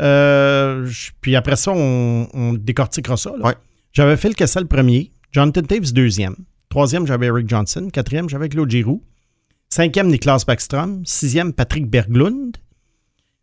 [0.00, 0.88] Euh,
[1.20, 3.30] puis après ça, on, on décortiquera ça.
[3.38, 3.46] là.
[3.46, 3.54] Ouais.
[3.92, 6.36] J'avais Phil Kessel premier, Jonathan Taves deuxième,
[6.68, 9.02] troisième, j'avais Eric Johnson, quatrième, j'avais Claude Giroux,
[9.70, 12.56] cinquième, Niklas Backstrom, sixième, Patrick Berglund,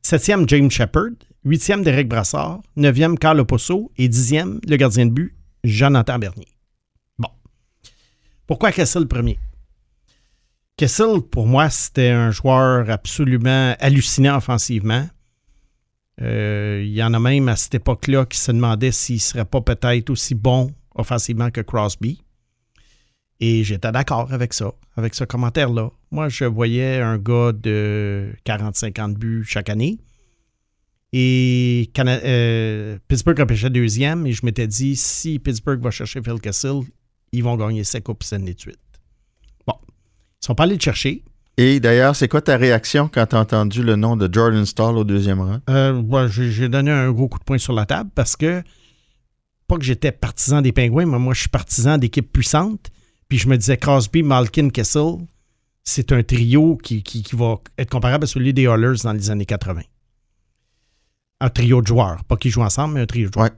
[0.03, 1.09] septième, James Shepard,
[1.45, 6.47] huitième, Derek Brassard, neuvième, Carl Oposso et dixième, le gardien de but, Jonathan Bernier.
[7.17, 7.29] Bon.
[8.47, 9.39] Pourquoi Kessel premier?
[10.77, 15.07] Kessel, pour moi, c'était un joueur absolument hallucinant offensivement.
[16.21, 19.45] Euh, il y en a même à cette époque-là qui se demandaient s'il ne serait
[19.45, 22.23] pas peut-être aussi bon offensivement que Crosby.
[23.39, 25.89] Et j'étais d'accord avec ça, avec ce commentaire-là.
[26.11, 29.99] Moi, je voyais un gars de 40-50 buts chaque année.
[31.15, 36.39] Et Cana- euh, Pittsburgh repêchait deuxième et je m'étais dit, si Pittsburgh va chercher Phil
[36.41, 36.81] Kessel,
[37.31, 38.79] ils vont gagner sa coupe Stanley de suite.
[39.67, 39.75] Bon.
[39.85, 41.23] Ils sont pas allés le chercher.
[41.57, 44.97] Et d'ailleurs, c'est quoi ta réaction quand tu as entendu le nom de Jordan Stahl
[44.97, 45.59] au deuxième rang?
[45.69, 48.63] Euh, ouais, j'ai j'ai donné un gros coup de poing sur la table parce que,
[49.67, 52.89] pas que j'étais partisan des Pingouins, mais moi, je suis partisan d'équipes puissantes.
[53.29, 55.17] Puis je me disais, Crosby, Malkin, Kessel,
[55.83, 59.29] c'est un trio qui, qui- qui va être comparable à celui des Oilers dans les
[59.29, 59.81] années 80.
[61.43, 62.23] Un trio de joueurs.
[62.23, 63.45] Pas qu'ils jouent ensemble, mais un trio de joueurs.
[63.47, 63.51] Ouais.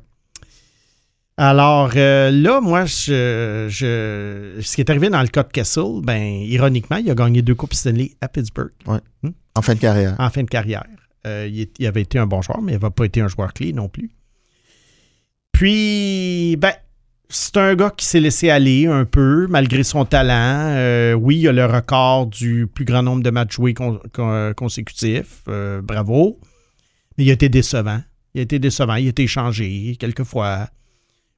[1.37, 5.99] Alors euh, là, moi, je, je- ce qui est arrivé dans le cas de Kessel,
[6.01, 8.71] ben, ironiquement, il a gagné deux Coupes Stanley à Pittsburgh
[9.55, 10.15] En fin de carrière.
[10.17, 10.85] en fin de carrière.
[11.27, 13.73] Euh, il, avait été un bon joueur, mais il n'avait pas été un joueur clé
[13.73, 14.11] non plus.
[15.51, 16.73] Puis, ben,
[17.29, 20.69] c'est un gars qui s'est laissé aller un peu, malgré son talent.
[20.75, 24.53] Euh, oui, il a le record du plus grand nombre de matchs joués con- con-
[24.55, 25.43] consécutifs.
[25.83, 26.39] Bravo.
[27.17, 28.01] Mais il a été décevant.
[28.33, 28.95] Il a été décevant.
[28.95, 30.69] Il a été échangé quelquefois.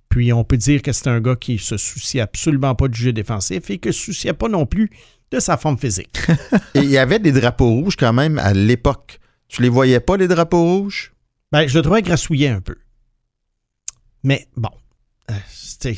[0.10, 3.14] Puis, on peut dire que c'est un gars qui se soucie absolument pas du jeu
[3.14, 4.90] défensif et que se souciait pas non plus
[5.32, 6.18] de sa forme physique.
[6.74, 9.20] Et il y avait des drapeaux rouges quand même à l'époque.
[9.50, 11.14] Tu les voyais pas, les drapeaux rouges?
[11.52, 12.76] Ben, je le trouvais grassouillet un peu.
[14.24, 14.70] Mais bon,
[15.32, 15.98] euh, c'était-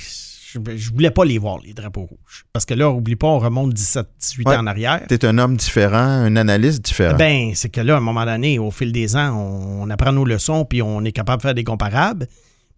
[0.52, 2.46] je, je voulais pas les voir, les drapeaux rouges.
[2.54, 4.06] Parce que là, oublie pas, on remonte 17-18
[4.48, 4.56] Ouais.
[4.56, 5.02] ans en arrière.
[5.08, 7.18] T'es un homme différent, un analyste différent.
[7.18, 10.12] Ben, c'est que là, à un moment donné, au fil des ans, on, on apprend
[10.12, 12.28] nos leçons puis on est capable de faire des comparables.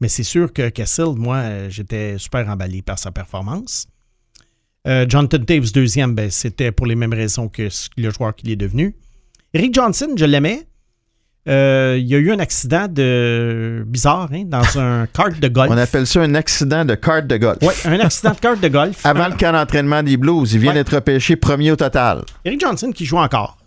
[0.02, 3.88] Mais c'est sûr que Kessel, moi, euh, j'étais super emballé par sa performance.
[4.88, 8.56] Euh, Jonathan Taves, deuxième, ben, c'était pour les mêmes raisons que le joueur qu'il est
[8.56, 8.96] devenu.
[9.54, 10.66] Eric Johnson, je l'aimais.
[11.48, 15.72] Euh, il y a eu un accident de bizarre hein, dans un kart de golf.
[15.72, 17.58] On appelle ça un accident de carte de golf.
[17.64, 19.00] Ouais, un accident de kart de golf.
[19.06, 20.76] Avant le camp d'entraînement des Blues, il vient Ouais.
[20.76, 22.22] d'être repêché premier au total.
[22.46, 23.58] Eric Johnson qui joue encore.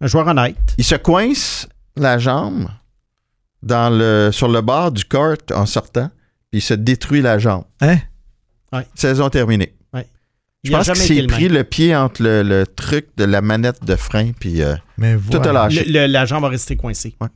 [0.00, 0.56] Un joueur honnête.
[0.78, 2.68] Il se coince la jambe
[3.62, 6.08] dans le, sur le bord du kart en sortant,
[6.50, 7.64] puis il se détruit la jambe.
[7.82, 7.96] Hein?
[8.94, 9.74] Saison terminée.
[10.68, 13.96] Je pense qu'il s'est pris le pied entre le, le truc de la manette de
[13.96, 15.84] frein, puis euh, Mais tout a lâché.
[15.84, 17.16] Le- le- la jambe va rester coincée.
[17.20, 17.28] Ouais.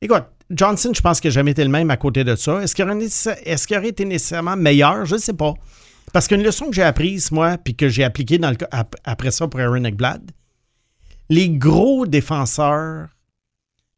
[0.00, 2.62] Écoute, Johnson, je pense qu'il n'a jamais été le même à côté de ça.
[2.62, 2.84] Est-ce qu'il
[3.76, 5.04] aurait, été nécessairement meilleur?
[5.06, 5.54] Je ne sais pas.
[6.12, 8.96] Parce qu'une leçon que j'ai apprise, moi, puis que j'ai appliquée dans le, cas- ap-
[9.04, 10.30] après ça pour Aaron Ekblad,
[11.30, 13.08] les gros défenseurs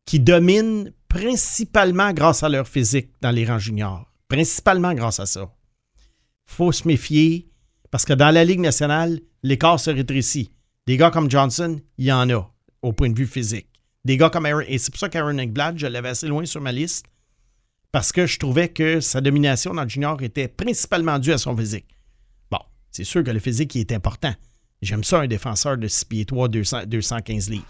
[0.05, 5.51] qui dominent principalement grâce à leur physique dans les rangs juniors, principalement grâce à ça,
[6.47, 7.49] faut se méfier
[7.91, 10.51] parce que dans la Ligue nationale, l'écart se rétrécit.
[10.87, 12.51] Des gars comme Johnson, il y en a
[12.83, 13.67] au point de vue physique.
[14.05, 16.61] Des gars comme Aaron, et c'est pour ça qu'Aaron Ekblad, je l'avais assez loin sur
[16.61, 17.07] ma liste,
[17.91, 21.57] parce que je trouvais que sa domination dans le junior était principalement due à son
[21.57, 21.87] physique.
[22.51, 22.61] Bon,
[22.91, 24.35] c'est sûr que le physique il est important.
[24.83, 27.65] J'aime ça, un défenseur de 6 pieds 3, 200, 215 livres.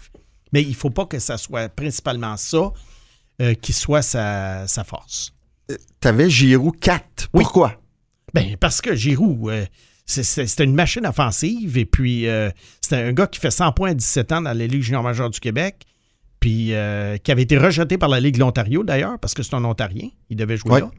[0.53, 2.71] Mais il ne faut pas que ça soit principalement ça
[3.41, 5.33] euh, qui soit sa, sa force.
[5.99, 7.29] T'avais Giroud 4.
[7.33, 7.43] Oui.
[7.43, 7.81] Pourquoi?
[8.33, 9.65] Ben, parce que Giroud, euh,
[10.07, 12.49] c'est une machine offensive et puis euh,
[12.81, 15.29] c'est un gars qui fait 100 points à 17 ans dans la Ligue junior majeure
[15.29, 15.83] du Québec,
[16.39, 19.53] puis euh, qui avait été rejeté par la Ligue de l'Ontario d'ailleurs, parce que c'est
[19.55, 20.79] un Ontarien, il devait jouer Ouais.
[20.81, 20.91] là.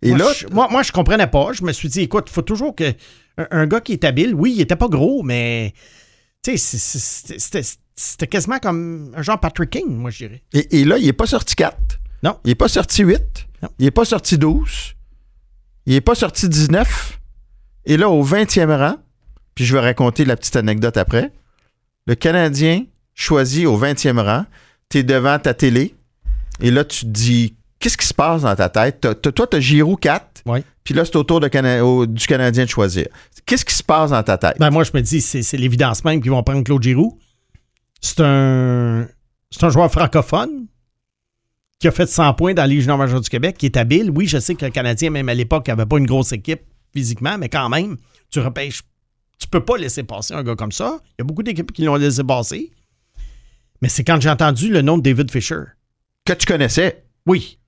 [0.00, 1.52] Et moi, là, je, moi, moi, je comprenais pas.
[1.52, 2.94] Je me suis dit, écoute, il faut toujours que.
[3.36, 5.74] Un, un gars qui est habile, oui, il était pas gros, mais.
[6.44, 7.62] Tu sais, c'était
[7.96, 10.42] c'était quasiment comme un genre Patrick King, moi, je dirais.
[10.52, 11.76] et, et là, il n'est pas sorti 4.
[12.22, 12.38] Non.
[12.44, 13.20] Il n'est pas sorti 8.
[13.64, 13.68] Non.
[13.80, 14.94] Il n'est pas sorti 12.
[15.86, 17.18] Il n'est pas sorti 19.
[17.88, 18.96] Et là, au 20e rang,
[19.56, 21.32] puis je vais raconter la petite anecdote après,
[22.06, 22.84] le Canadien
[23.14, 24.44] choisit au 20e rang,
[24.88, 25.94] tu es devant ta télé,
[26.60, 29.00] et là, tu te dis, qu'est-ce qui se passe dans ta tête?
[29.00, 30.62] Toi, tu as Giroud 4, Ouais.
[30.84, 33.06] puis là, c'est au tour de Cana- au- du Canadien de choisir.
[33.46, 34.56] Qu'est-ce qui se passe dans ta tête?
[34.60, 37.18] Ben, moi, je me dis, c'est l'évidence même qu'ils vont prendre Claude Giroux.
[38.00, 39.06] C'est un,
[39.50, 40.66] c'est un joueur francophone
[41.80, 44.10] qui a fait 100 points dans la Ligue junior majeure du Québec, qui est habile.
[44.10, 46.60] Oui, je sais que le Canadien, même à l'époque, n'avait pas une grosse équipe
[46.98, 47.96] physiquement, mais quand même,
[48.30, 48.82] tu repêches.
[49.38, 50.98] Tu peux pas laisser passer un gars comme ça.
[51.10, 52.72] Il y a beaucoup d'équipes qui l'ont laissé passer.
[53.80, 55.62] Mais c'est quand j'ai entendu le nom de David Fisher.
[56.24, 57.58] Que tu connaissais, Oui,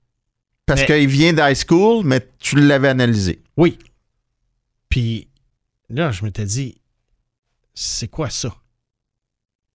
[0.65, 3.41] parce qu'il vient d'high school, mais tu l'avais analysé.
[3.57, 3.77] oui.
[4.89, 5.29] Puis
[5.89, 6.81] là, je m'étais dit,
[7.73, 8.53] c'est quoi ça?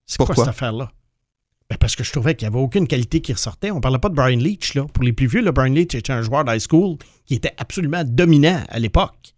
[0.05, 0.93] C'est quoi cette affaire-là?
[1.71, 3.71] Ben, parce que je trouvais qu'il n'y avait aucune qualité qui ressortait.
[3.71, 4.75] On ne parlait pas de Brian Leach.
[4.75, 4.85] Là.
[4.93, 8.05] Pour les plus vieux, le Brian Leach était un joueur d'high school qui était absolument
[8.05, 9.35] dominant à l'époque.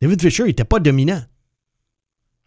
[0.00, 1.22] David Fisher n'était pas dominant.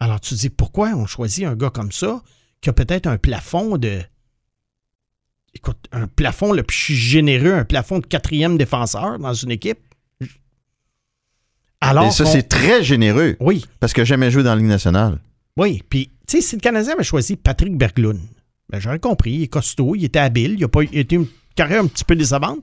[0.00, 2.22] Alors tu te dis, pourquoi on choisit un gars comme ça
[2.60, 4.00] qui a peut-être un plafond de...
[5.54, 9.78] Écoute, un plafond le plus généreux, un plafond de quatrième défenseur dans une équipe?
[11.80, 15.20] Alors Et ça, c'est très généreux, Oui, parce n'a jamais joué dans la Ligue nationale.
[15.56, 15.82] oui.
[15.88, 18.20] Puis, tu sais, si le Canadien avait choisi Patrick Berglund,
[18.70, 19.32] ben, j'aurais compris.
[19.32, 21.86] Il est costaud, il était habile, il a, pas, il a été une carrière un
[21.86, 22.60] petit peu décevante.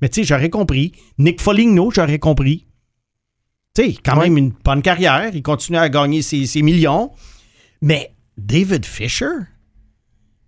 [0.00, 0.92] Mais tu sais, j'aurais compris.
[1.18, 2.66] Nick Foligno, j'aurais compris.
[3.74, 4.24] Tu sais, quand Ouais.
[4.28, 5.30] même une bonne carrière.
[5.34, 7.10] Il continue à gagner ses, ses millions.
[7.80, 9.30] Mais David Fisher,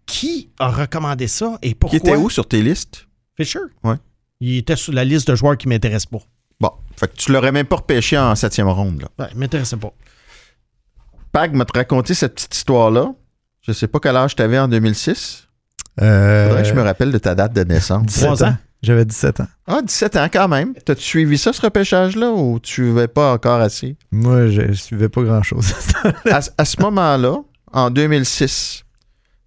[0.07, 1.99] qui a recommandé ça et pourquoi?
[1.99, 3.07] Qui était où sur tes listes?
[3.37, 3.61] Fisher.
[3.83, 3.97] Ouais.
[4.41, 6.25] Il était sur la liste de joueurs qui ne m'intéressent pas.
[6.61, 9.03] Bon, fait que tu l'aurais même pas repêché en septième ronde.
[9.03, 9.09] Là.
[9.25, 9.93] Ouais, il m'intéressait pas.
[11.33, 13.13] Pag m'a te raconté cette petite histoire-là.
[13.63, 15.49] Je sais pas quel âge tu avais en 2006.
[16.03, 18.07] Euh, Faudrait que je me rappelle de ta date de naissance.
[18.07, 18.57] 17 Trois ans.
[18.85, 19.47] J'avais 17 ans.
[19.67, 20.75] Ah, 17 ans quand même.
[20.85, 23.97] T'as-tu suivi ça, ce repêchage-là, ou tu suivais pas encore assez?
[24.13, 25.73] Moi, je, je suivais pas grand-chose.
[26.31, 27.37] à, à ce moment-là,
[27.73, 28.85] en 2006,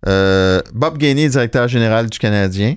[0.08, 2.76] euh, Bob Gainey, directeur général du Canadien,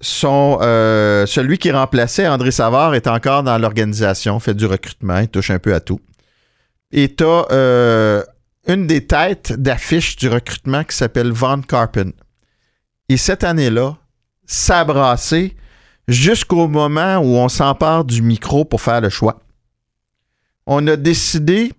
[0.00, 5.28] son, euh, celui qui remplaçait André Savard est encore dans l'organisation, fait du recrutement, il
[5.28, 6.00] touche un peu à tout.
[6.92, 8.24] Et tu as
[8.68, 12.12] une des têtes d'affiche du recrutement qui s'appelle Von Carpen.
[13.08, 13.96] Et cette année-là,
[14.86, 15.56] brassé
[16.06, 19.40] jusqu'au moment où on s'empare du micro pour faire le choix.
[20.66, 21.72] On a décidé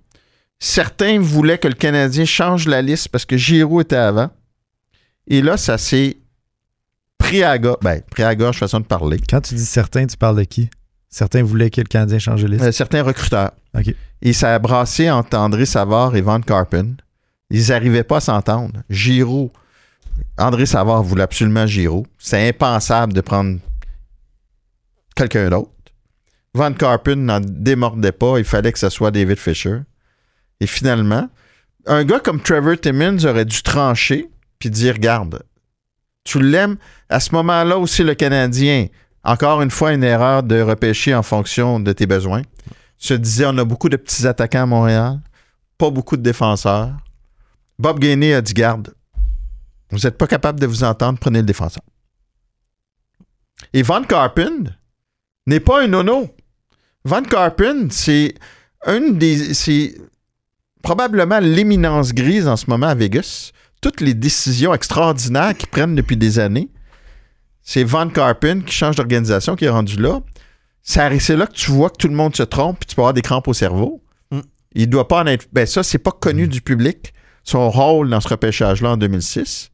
[0.60, 4.30] Certains voulaient que le Canadien change la liste parce que Giroud était avant.
[5.28, 6.18] Et là, ça s'est
[7.18, 7.80] pris à gorge.
[7.82, 9.20] Ben, pris à gorge, façon de parler.
[9.30, 10.70] Quand tu dis certains, tu parles de qui?
[11.08, 12.64] Certains voulaient que le Canadien change de liste?
[12.64, 13.52] Euh, certains recruteurs.
[13.78, 13.96] OK.
[14.22, 16.98] Et ça a brassé entre André Savard et Van Carpen.
[17.50, 18.84] Ils n'arrivaient pas à s'entendre.
[18.90, 19.52] Giroud,
[20.38, 22.06] André Savard voulait absolument Giroud.
[22.18, 23.60] C'est impensable de prendre
[25.16, 25.72] quelqu'un d'autre.
[26.54, 28.40] Van Carpen n'en démordait pas.
[28.40, 29.80] Il fallait que ce soit David Fisher.
[30.60, 31.30] Et finalement,
[31.86, 35.44] un gars comme Trevor Timmins aurait dû trancher puis dire Regarde,
[36.24, 36.78] tu l'aimes.
[37.10, 38.88] À ce moment-là aussi, le Canadien,
[39.24, 42.42] encore une fois, une erreur de repêcher en fonction de tes besoins.
[42.98, 45.20] Se disait on a beaucoup de petits attaquants à Montréal,
[45.78, 46.92] pas beaucoup de défenseurs.
[47.78, 48.94] Bob Gainey a dit Garde,
[49.92, 51.84] vous n'êtes pas capable de vous entendre, prenez le défenseur.
[53.74, 54.76] Et Van Carpen
[55.48, 56.30] n'est pas un nono.
[57.06, 58.36] Van Carpen, c'est
[58.86, 59.54] une des.
[59.54, 59.96] C'est
[60.82, 63.52] probablement l'éminence grise en ce moment à Vegas.
[63.82, 66.70] Toutes les décisions extraordinaires qu'ils prennent depuis des années,
[67.62, 70.22] c'est Van Carpen qui change d'organisation, qui est rendu là.
[70.82, 73.14] C'est là que tu vois que tout le monde se trompe puis tu peux avoir
[73.14, 74.02] des crampes au cerveau.
[74.32, 74.40] Mm.
[74.74, 75.46] Il doit pas en être.
[75.54, 77.14] Ben, ça, c'est pas connu du public,
[77.44, 79.72] son rôle dans ce repêchage-là en 2006.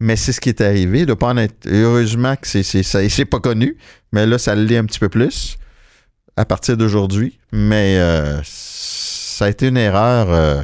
[0.00, 1.06] Mais c'est ce qui est arrivé.
[1.06, 1.66] Doit pas en être.
[1.66, 3.76] Heureusement que c'est, c'est, ça- c'est pas connu,
[4.12, 5.56] mais là, ça l'est un petit peu plus
[6.36, 7.38] à partir d'aujourd'hui.
[7.52, 10.62] Mais euh, ça a été une erreur euh,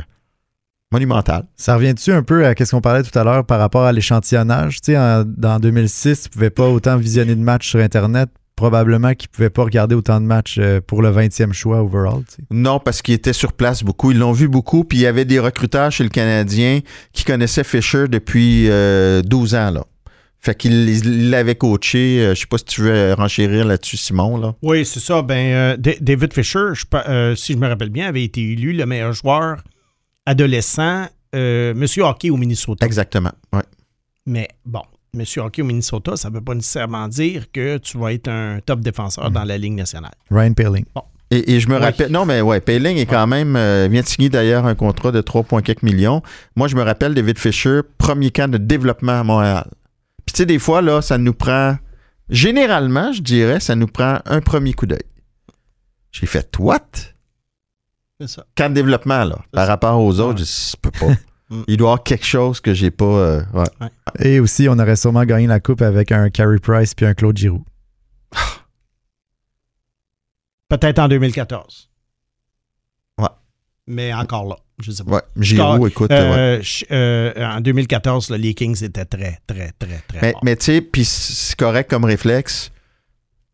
[0.92, 1.44] monumentale.
[1.56, 4.80] Ça revient-tu un peu à ce qu'on parlait tout à l'heure par rapport à l'échantillonnage?
[4.80, 8.28] Tu sais, en- dans 2006, tu pouvais pas autant visionner de matchs sur Internet.
[8.56, 12.22] Probablement qu'ils ne pouvaient pas regarder autant de matchs euh, pour le 20e choix overall.
[12.28, 12.42] tu sais.
[12.50, 14.12] Non, parce qu'ils étaient sur place beaucoup.
[14.12, 14.84] Ils l'ont vu beaucoup.
[14.84, 16.80] Puis il y avait des recruteurs chez le Canadien
[17.12, 19.70] qui connaissaient Fisher depuis euh, 12 ans.
[19.72, 19.84] Là.
[20.38, 22.20] Fait qu'il il l'avait coaché.
[22.20, 24.36] Euh, je sais pas si tu veux renchérir là-dessus, Simon.
[24.36, 24.54] Là.
[24.62, 25.22] Oui, c'est ça.
[25.22, 28.72] Ben, euh, Da- David Fisher, je euh, si je me rappelle bien, avait été élu
[28.72, 29.64] le meilleur joueur
[30.26, 32.86] adolescent, euh, Monsieur Hockey au Minnesota.
[32.86, 33.32] Exactement.
[33.52, 33.62] Ouais.
[34.26, 34.82] Mais bon,
[35.14, 38.60] Monsieur Hockey au Minnesota, ça ne veut pas nécessairement dire que tu vas être un
[38.64, 40.12] top défenseur dans la Ligue nationale.
[40.30, 40.84] Ryan Paling.
[41.30, 41.80] Et, et je me Oui.
[41.82, 42.12] rappelle.
[42.12, 43.56] Non, mais ouais, Payling est quand même.
[43.56, 46.22] euh, vient de signer d'ailleurs un contrat de 3, quelques millions.
[46.54, 49.66] Moi, je me rappelle David Fisher, premier camp de développement à Montréal.
[50.26, 51.76] Puis tu sais, des fois, là, ça nous prend.
[52.28, 55.02] Généralement, je dirais, ça nous prend un premier coup d'œil.
[56.12, 56.80] J'ai fait what?
[58.20, 58.46] C'est ça.
[58.54, 59.38] Camp de développement, là.
[59.52, 59.70] Par ça.
[59.72, 60.44] rapport aux autres, Ouais.
[60.46, 61.12] je, je peux pas.
[61.54, 61.62] Mm.
[61.68, 63.04] Il doit y avoir quelque chose que j'ai pas.
[63.04, 63.88] euh, ouais.
[64.18, 67.36] Et aussi, on aurait sûrement gagné la coupe avec un Carey Price puis un Claude
[67.36, 67.64] Giroux.
[70.68, 71.88] Peut-être en 2014.
[73.18, 73.28] Ouais.
[73.86, 75.12] Mais encore là, je sais pas.
[75.12, 75.22] Ouais.
[75.36, 76.10] Giroud, écoute.
[76.10, 80.64] Euh, euh, en 2014, là, les Kings étaient très, très, très, très Mais, mais tu
[80.64, 82.72] sais, puis c'est correct comme réflexe,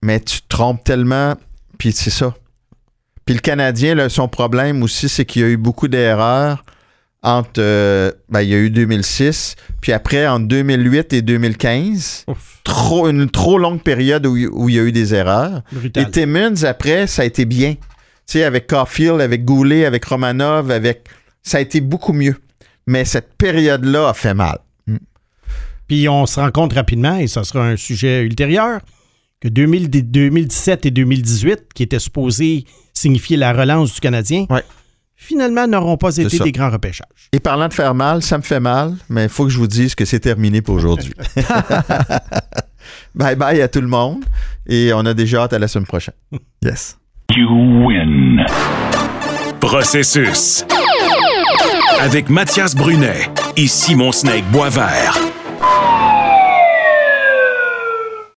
[0.02, 1.34] mais tu te trompes tellement,
[1.78, 2.34] puis c'est ça.
[3.26, 6.64] Puis le Canadien, là, son problème aussi, c'est qu'il y a eu beaucoup d'erreurs
[7.22, 7.60] entre.
[7.60, 13.08] euh, ben, il y a eu 2006, puis après, entre 2008 et 2015, Ouf, trop,
[13.08, 15.62] une trop longue période où, où il y a eu des erreurs.
[15.72, 16.02] brutal.
[16.02, 17.74] Et Timmins, après, ça a été bien.
[17.74, 21.08] Tu sais, avec Caulfield, avec Goulet, avec Romanov, avec.
[21.42, 22.36] Ça a été beaucoup mieux.
[22.86, 24.58] Mais cette période-là a fait mal.
[25.88, 28.80] Puis on se rend compte rapidement, et ça sera un sujet ultérieur,
[29.40, 32.64] que 2000 2017 et 2018, qui étaient supposés
[32.94, 34.62] signifier la relance du Canadien, Ouais.
[35.30, 37.06] Finalement n'auront pas été des grands repêchages.
[37.32, 39.68] Et parlant de faire mal, ça me fait mal, mais il faut que je vous
[39.68, 41.12] dise que c'est terminé pour aujourd'hui.
[43.14, 44.24] bye bye à tout le monde
[44.66, 46.14] et on a déjà hâte à la semaine prochaine.
[46.62, 46.98] Yes.
[47.36, 47.48] You
[47.86, 48.44] win.
[49.60, 50.64] Processus.
[52.00, 55.16] Avec Mathias Brunet et Simon Snake Boisvert.